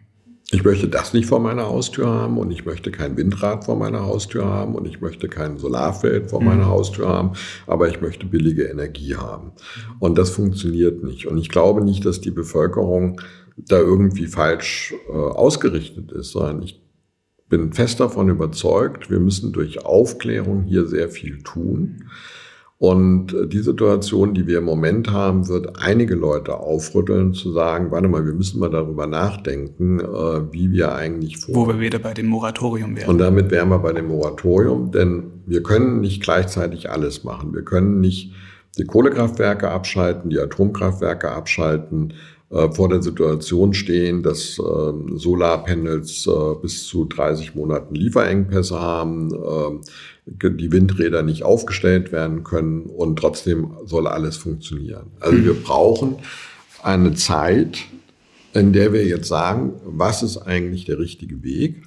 [0.51, 4.05] Ich möchte das nicht vor meiner Haustür haben und ich möchte kein Windrad vor meiner
[4.05, 6.47] Haustür haben und ich möchte kein Solarfeld vor mhm.
[6.47, 7.33] meiner Haustür haben,
[7.65, 9.51] aber ich möchte billige Energie haben.
[9.99, 11.27] Und das funktioniert nicht.
[11.27, 13.19] Und ich glaube nicht, dass die Bevölkerung
[13.57, 16.81] da irgendwie falsch äh, ausgerichtet ist, sondern ich
[17.49, 22.05] bin fest davon überzeugt, wir müssen durch Aufklärung hier sehr viel tun.
[22.79, 28.07] Und die Situation, die wir im Moment haben, wird einige Leute aufrütteln, zu sagen, warte
[28.07, 31.55] mal, wir müssen mal darüber nachdenken, äh, wie wir eigentlich vor.
[31.55, 33.09] Wo wir wieder bei dem Moratorium wären.
[33.09, 37.51] Und damit wären wir bei dem Moratorium, denn wir können nicht gleichzeitig alles machen.
[37.51, 38.33] Wir können nicht
[38.77, 42.13] die Kohlekraftwerke abschalten, die Atomkraftwerke abschalten,
[42.51, 49.33] äh, vor der Situation stehen, dass äh, Solarpanels äh, bis zu 30 Monaten Lieferengpässe haben,
[49.33, 49.79] äh,
[50.27, 55.11] die Windräder nicht aufgestellt werden können und trotzdem soll alles funktionieren.
[55.19, 56.17] Also wir brauchen
[56.83, 57.79] eine Zeit,
[58.53, 61.83] in der wir jetzt sagen, was ist eigentlich der richtige Weg?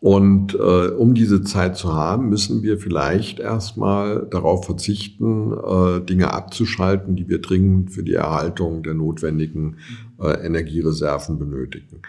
[0.00, 6.32] Und äh, um diese Zeit zu haben, müssen wir vielleicht erstmal darauf verzichten, äh, Dinge
[6.32, 9.78] abzuschalten, die wir dringend für die Erhaltung der notwendigen
[10.20, 12.02] äh, Energiereserven benötigen.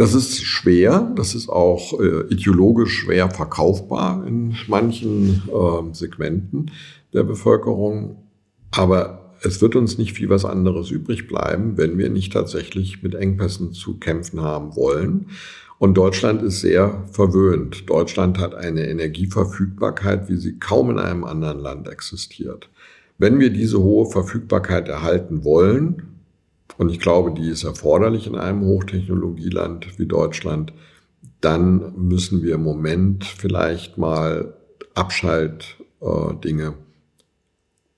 [0.00, 6.70] Das ist schwer, das ist auch äh, ideologisch schwer verkaufbar in manchen äh, Segmenten
[7.12, 8.16] der Bevölkerung.
[8.70, 13.14] Aber es wird uns nicht viel was anderes übrig bleiben, wenn wir nicht tatsächlich mit
[13.14, 15.26] Engpässen zu kämpfen haben wollen.
[15.78, 17.90] Und Deutschland ist sehr verwöhnt.
[17.90, 22.70] Deutschland hat eine Energieverfügbarkeit, wie sie kaum in einem anderen Land existiert.
[23.18, 26.09] Wenn wir diese hohe Verfügbarkeit erhalten wollen,
[26.80, 30.72] und ich glaube, die ist erforderlich in einem Hochtechnologieland wie Deutschland,
[31.42, 34.54] dann müssen wir im Moment vielleicht mal
[34.94, 36.72] Abschaltdinge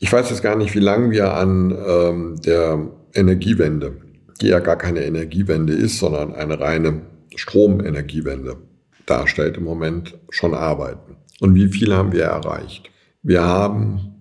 [0.00, 4.02] Ich weiß jetzt gar nicht, wie lange wir an ähm, der Energiewende,
[4.42, 7.00] die ja gar keine Energiewende ist, sondern eine reine
[7.36, 8.58] Stromenergiewende
[9.06, 11.16] darstellt im Moment, schon arbeiten.
[11.40, 12.90] Und wie viel haben wir erreicht?
[13.22, 14.11] Wir haben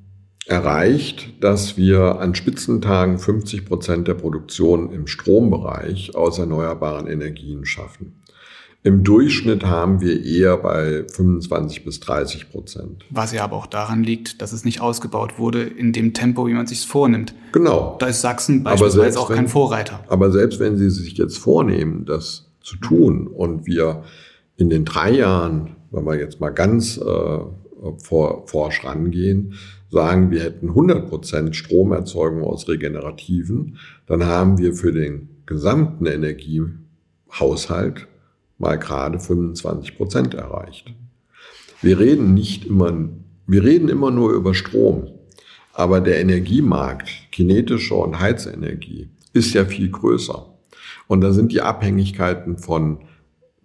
[0.52, 8.22] erreicht, dass wir an Spitzentagen 50 Prozent der Produktion im Strombereich aus erneuerbaren Energien schaffen.
[8.84, 13.06] Im Durchschnitt haben wir eher bei 25 bis 30 Prozent.
[13.12, 16.54] Was ja aber auch daran liegt, dass es nicht ausgebaut wurde in dem Tempo, wie
[16.54, 17.34] man sich vornimmt.
[17.52, 17.96] Genau.
[18.00, 20.04] Da ist Sachsen beispielsweise auch kein Vorreiter.
[20.08, 24.04] Aber selbst wenn Sie sich jetzt vornehmen, das zu tun und wir
[24.58, 27.40] in den drei Jahren, wenn wir jetzt mal ganz äh,
[28.04, 29.54] vor, forsch rangehen,
[29.92, 33.78] sagen, wir hätten 100 Prozent Stromerzeugung aus Regenerativen,
[34.08, 38.08] dann haben wir für den gesamten Energiehaushalt
[38.58, 40.94] mal gerade 25 Prozent erreicht.
[41.82, 43.10] Wir reden nicht immer,
[43.48, 45.10] wir reden immer nur über Strom.
[45.74, 50.48] Aber der Energiemarkt, kinetische und Heizenergie, ist ja viel größer.
[51.08, 53.00] Und da sind die Abhängigkeiten von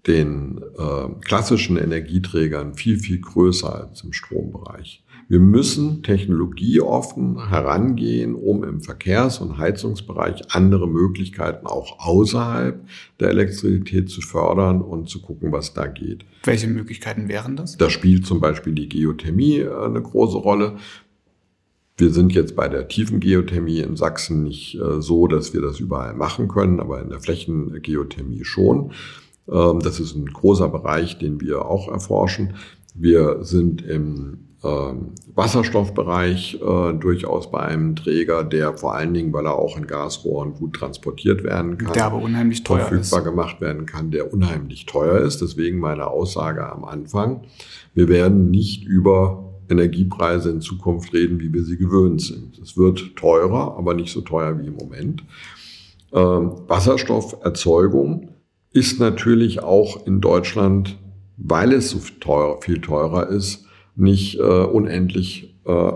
[0.07, 5.05] den äh, klassischen Energieträgern viel, viel größer als im Strombereich.
[5.29, 12.81] Wir müssen technologieoffen herangehen, um im Verkehrs- und Heizungsbereich andere Möglichkeiten auch außerhalb
[13.19, 16.25] der Elektrizität zu fördern und zu gucken, was da geht.
[16.45, 17.77] Welche Möglichkeiten wären das?
[17.77, 20.77] Da spielt zum Beispiel die Geothermie äh, eine große Rolle.
[21.97, 25.81] Wir sind jetzt bei der tiefen Geothermie in Sachsen nicht äh, so, dass wir das
[25.81, 28.93] überall machen können, aber in der Flächengeothermie schon.
[29.51, 32.55] Ähm, das ist ein großer Bereich, den wir auch erforschen.
[32.99, 39.47] Wir sind im ähm, Wasserstoffbereich äh, durchaus bei einem Träger, der vor allen Dingen, weil
[39.47, 43.25] er auch in Gasrohren gut transportiert werden kann, der aber unheimlich teuer verfügbar ist.
[43.25, 45.43] gemacht werden kann, der unheimlich teuer ist.
[45.43, 47.43] Deswegen meine Aussage am Anfang,
[47.95, 52.59] wir werden nicht über Energiepreise in Zukunft reden, wie wir sie gewöhnt sind.
[52.59, 55.25] Es wird teurer, aber nicht so teuer wie im Moment.
[56.13, 58.31] Ähm, Wasserstofferzeugung
[58.73, 60.99] ist natürlich auch in Deutschland,
[61.37, 65.93] weil es so teuer, viel teurer ist, nicht äh, unendlich äh,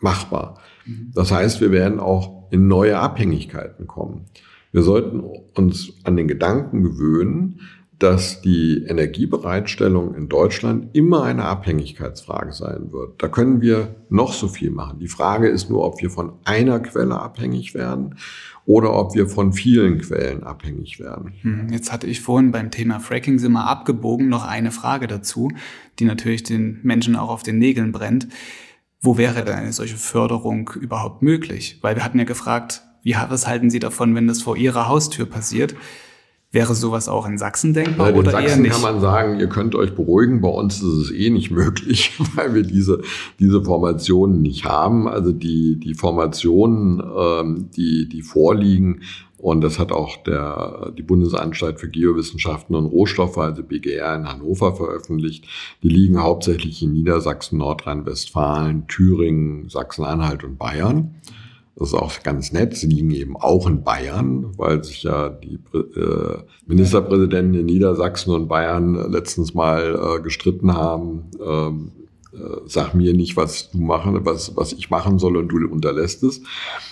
[0.00, 0.58] machbar.
[0.86, 1.12] Mhm.
[1.14, 4.26] Das heißt, wir werden auch in neue Abhängigkeiten kommen.
[4.72, 5.20] Wir sollten
[5.54, 7.60] uns an den Gedanken gewöhnen,
[8.00, 13.22] dass die Energiebereitstellung in Deutschland immer eine Abhängigkeitsfrage sein wird.
[13.22, 14.98] Da können wir noch so viel machen.
[15.00, 18.16] Die Frage ist nur, ob wir von einer Quelle abhängig werden
[18.64, 21.34] oder ob wir von vielen Quellen abhängig werden.
[21.42, 25.52] Hm, jetzt hatte ich vorhin beim Thema Fracking sind abgebogen noch eine Frage dazu,
[25.98, 28.28] die natürlich den Menschen auch auf den Nägeln brennt.
[29.02, 31.78] Wo wäre denn eine solche Förderung überhaupt möglich?
[31.82, 35.26] Weil wir hatten ja gefragt, wie, was halten Sie davon, wenn das vor Ihrer Haustür
[35.26, 35.74] passiert?
[36.52, 38.72] Wäre sowas auch in Sachsen denkbar Nein, oder in Sachsen eher nicht?
[38.72, 40.40] kann man sagen, ihr könnt euch beruhigen.
[40.40, 43.02] Bei uns ist es eh nicht möglich, weil wir diese,
[43.38, 45.06] diese Formationen nicht haben.
[45.06, 49.02] Also die, die Formationen, ähm, die, die vorliegen,
[49.40, 54.74] und das hat auch der, die Bundesanstalt für Geowissenschaften und Rohstoffe, also BGR in Hannover
[54.74, 55.46] veröffentlicht.
[55.82, 61.14] Die liegen hauptsächlich in Niedersachsen, Nordrhein-Westfalen, Thüringen, Sachsen-Anhalt und Bayern.
[61.80, 62.76] Das ist auch ganz nett.
[62.76, 68.48] Sie liegen eben auch in Bayern, weil sich ja die äh, Ministerpräsidenten in Niedersachsen und
[68.48, 71.30] Bayern letztens mal äh, gestritten haben.
[71.42, 71.92] Ähm,
[72.34, 76.22] äh, sag mir nicht, was du machen, was, was ich machen soll und du unterlässt
[76.22, 76.42] es.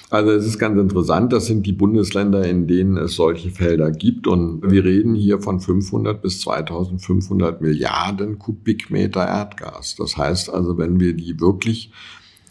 [0.08, 1.34] Also es ist ganz interessant.
[1.34, 4.26] Das sind die Bundesländer, in denen es solche Felder gibt.
[4.26, 9.96] Und wir reden hier von 500 bis 2500 Milliarden Kubikmeter Erdgas.
[9.96, 11.92] Das heißt also, wenn wir die wirklich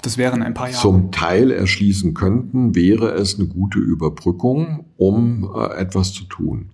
[0.01, 0.81] das wären ein paar Jahre.
[0.81, 6.71] Zum Teil erschließen könnten, wäre es eine gute Überbrückung, um äh, etwas zu tun.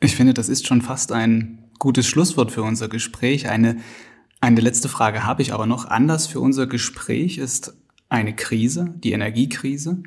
[0.00, 3.48] Ich finde, das ist schon fast ein gutes Schlusswort für unser Gespräch.
[3.48, 3.78] Eine,
[4.40, 5.86] eine letzte Frage habe ich aber noch.
[5.86, 7.76] Anders für unser Gespräch ist
[8.08, 10.02] eine Krise, die Energiekrise.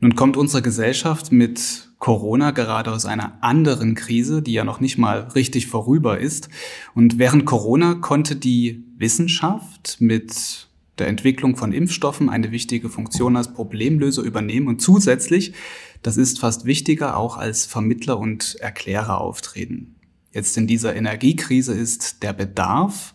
[0.00, 4.98] Nun kommt unsere Gesellschaft mit Corona gerade aus einer anderen Krise, die ja noch nicht
[4.98, 6.48] mal richtig vorüber ist.
[6.94, 10.68] Und während Corona konnte die Wissenschaft mit
[10.98, 15.54] der Entwicklung von Impfstoffen eine wichtige Funktion als Problemlöser übernehmen und zusätzlich,
[16.02, 19.96] das ist fast wichtiger, auch als Vermittler und Erklärer auftreten.
[20.32, 23.14] Jetzt in dieser Energiekrise ist der Bedarf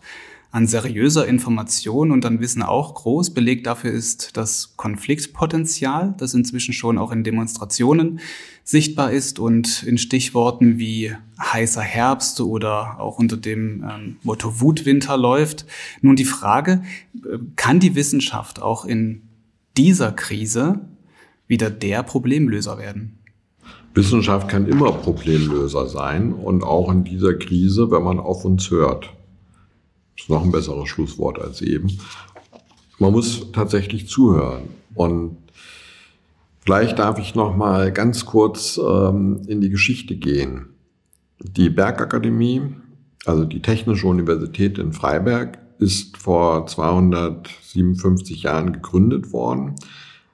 [0.52, 3.30] an seriöser Information und an Wissen auch groß.
[3.34, 8.18] Beleg dafür ist das Konfliktpotenzial, das inzwischen schon auch in Demonstrationen
[8.64, 15.16] sichtbar ist und in Stichworten wie heißer Herbst oder auch unter dem ähm, Motto Wutwinter
[15.16, 15.66] läuft.
[16.02, 16.82] Nun die Frage,
[17.54, 19.22] kann die Wissenschaft auch in
[19.76, 20.80] dieser Krise
[21.46, 23.18] wieder der Problemlöser werden?
[23.94, 29.12] Wissenschaft kann immer Problemlöser sein und auch in dieser Krise, wenn man auf uns hört
[30.20, 31.98] ist noch ein besseres Schlusswort als eben.
[32.98, 34.64] Man muss tatsächlich zuhören.
[34.94, 35.38] Und
[36.60, 40.68] vielleicht darf ich noch mal ganz kurz ähm, in die Geschichte gehen.
[41.42, 42.74] Die Bergakademie,
[43.24, 49.76] also die Technische Universität in Freiberg, ist vor 257 Jahren gegründet worden,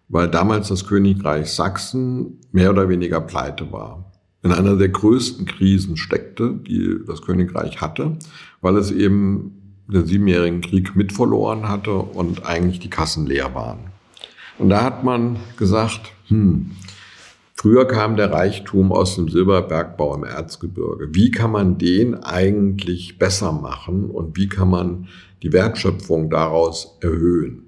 [0.09, 4.12] weil damals das Königreich Sachsen mehr oder weniger pleite war.
[4.43, 8.16] In einer der größten Krisen steckte, die das Königreich hatte,
[8.61, 13.91] weil es eben den Siebenjährigen Krieg mit verloren hatte und eigentlich die Kassen leer waren.
[14.59, 16.72] Und da hat man gesagt, hm,
[17.55, 21.09] früher kam der Reichtum aus dem Silberbergbau im Erzgebirge.
[21.12, 25.09] Wie kann man den eigentlich besser machen und wie kann man
[25.43, 27.66] die Wertschöpfung daraus erhöhen?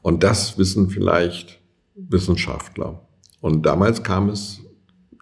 [0.00, 1.60] Und das wissen vielleicht
[1.94, 3.00] Wissenschaftler.
[3.40, 4.60] Und damals kam es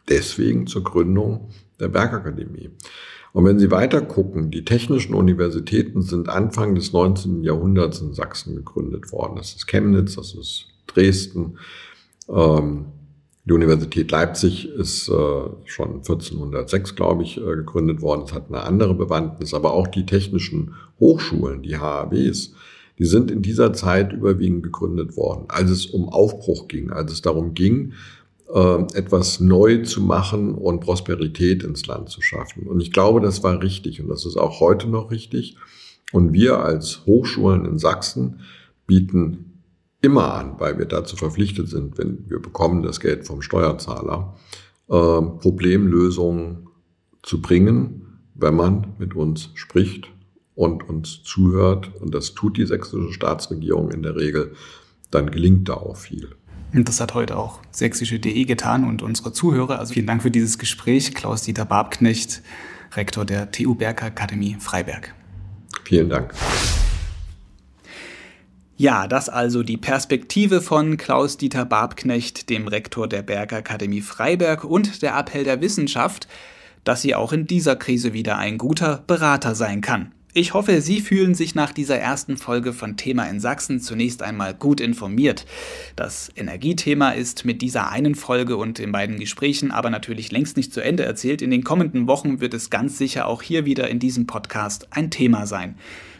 [0.08, 2.70] deswegen zur Gründung der Bergakademie.
[3.32, 7.44] Und wenn Sie weiter gucken, die technischen Universitäten sind Anfang des 19.
[7.44, 9.36] Jahrhunderts in Sachsen gegründet worden.
[9.36, 11.58] Das ist Chemnitz, das ist Dresden.
[12.28, 12.86] Ähm,
[13.44, 18.22] die Universität Leipzig ist äh, schon 1406, glaube ich, äh, gegründet worden.
[18.26, 22.54] Es hat eine andere Bewandtnis, aber auch die technischen Hochschulen, die HAWs,
[22.98, 27.22] die sind in dieser Zeit überwiegend gegründet worden, als es um Aufbruch ging, als es
[27.22, 27.94] darum ging,
[28.52, 32.66] etwas neu zu machen und Prosperität ins Land zu schaffen.
[32.66, 35.56] Und ich glaube, das war richtig und das ist auch heute noch richtig.
[36.12, 38.40] Und wir als Hochschulen in Sachsen
[38.86, 39.62] bieten
[40.00, 44.34] immer an, weil wir dazu verpflichtet sind, wenn wir bekommen das Geld vom Steuerzahler,
[44.88, 46.68] äh, Problemlösungen
[47.22, 50.08] zu bringen, wenn man mit uns spricht
[50.54, 51.90] und uns zuhört.
[52.00, 54.54] Und das tut die sächsische Staatsregierung in der Regel.
[55.10, 56.30] Dann gelingt da auch viel.
[56.72, 59.78] Und das hat heute auch sächsische.de getan und unsere Zuhörer.
[59.78, 61.14] Also vielen Dank für dieses Gespräch.
[61.14, 62.42] Klaus-Dieter Barbknecht,
[62.92, 65.14] Rektor der TU Bergakademie Freiberg.
[65.84, 66.32] Vielen Dank.
[68.76, 75.18] Ja, das also die Perspektive von Klaus-Dieter Barbknecht, dem Rektor der Bergakademie Freiberg und der
[75.18, 76.28] Appell der Wissenschaft,
[76.84, 80.12] dass sie auch in dieser Krise wieder ein guter Berater sein kann.
[80.32, 84.54] Ich hoffe, Sie fühlen sich nach dieser ersten Folge von Thema in Sachsen zunächst einmal
[84.54, 85.44] gut informiert.
[85.96, 90.72] Das Energiethema ist mit dieser einen Folge und den beiden Gesprächen aber natürlich längst nicht
[90.72, 91.42] zu Ende erzählt.
[91.42, 95.10] In den kommenden Wochen wird es ganz sicher auch hier wieder in diesem Podcast ein
[95.10, 95.74] Thema sein.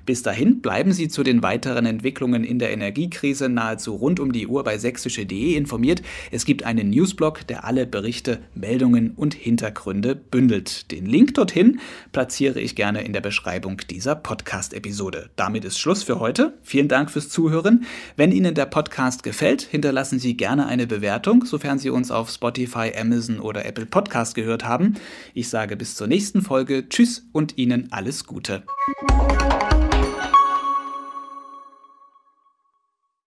[0.06, 4.46] Bis dahin bleiben Sie zu den weiteren Entwicklungen in der Energiekrise nahezu rund um die
[4.46, 6.02] Uhr bei sächsische.de informiert.
[6.30, 10.90] Es gibt einen Newsblog, der alle Berichte, Meldungen und Hintergründe bündelt.
[10.90, 11.80] Den Link dorthin
[12.12, 15.30] platziere ich gerne in der Beschreibung dieser Podcast-Episode.
[15.36, 16.54] Damit ist Schluss für heute.
[16.62, 17.84] Vielen Dank fürs Zuhören.
[18.16, 22.92] Wenn Ihnen der Podcast gefällt, hinterlassen Sie gerne eine Bewertung, sofern Sie uns auf Spotify,
[22.98, 24.94] Amazon oder Apple Podcast gehört haben.
[25.34, 26.88] Ich sage bis zur nächsten Folge.
[26.88, 28.62] Tschüss und Ihnen alles Gute.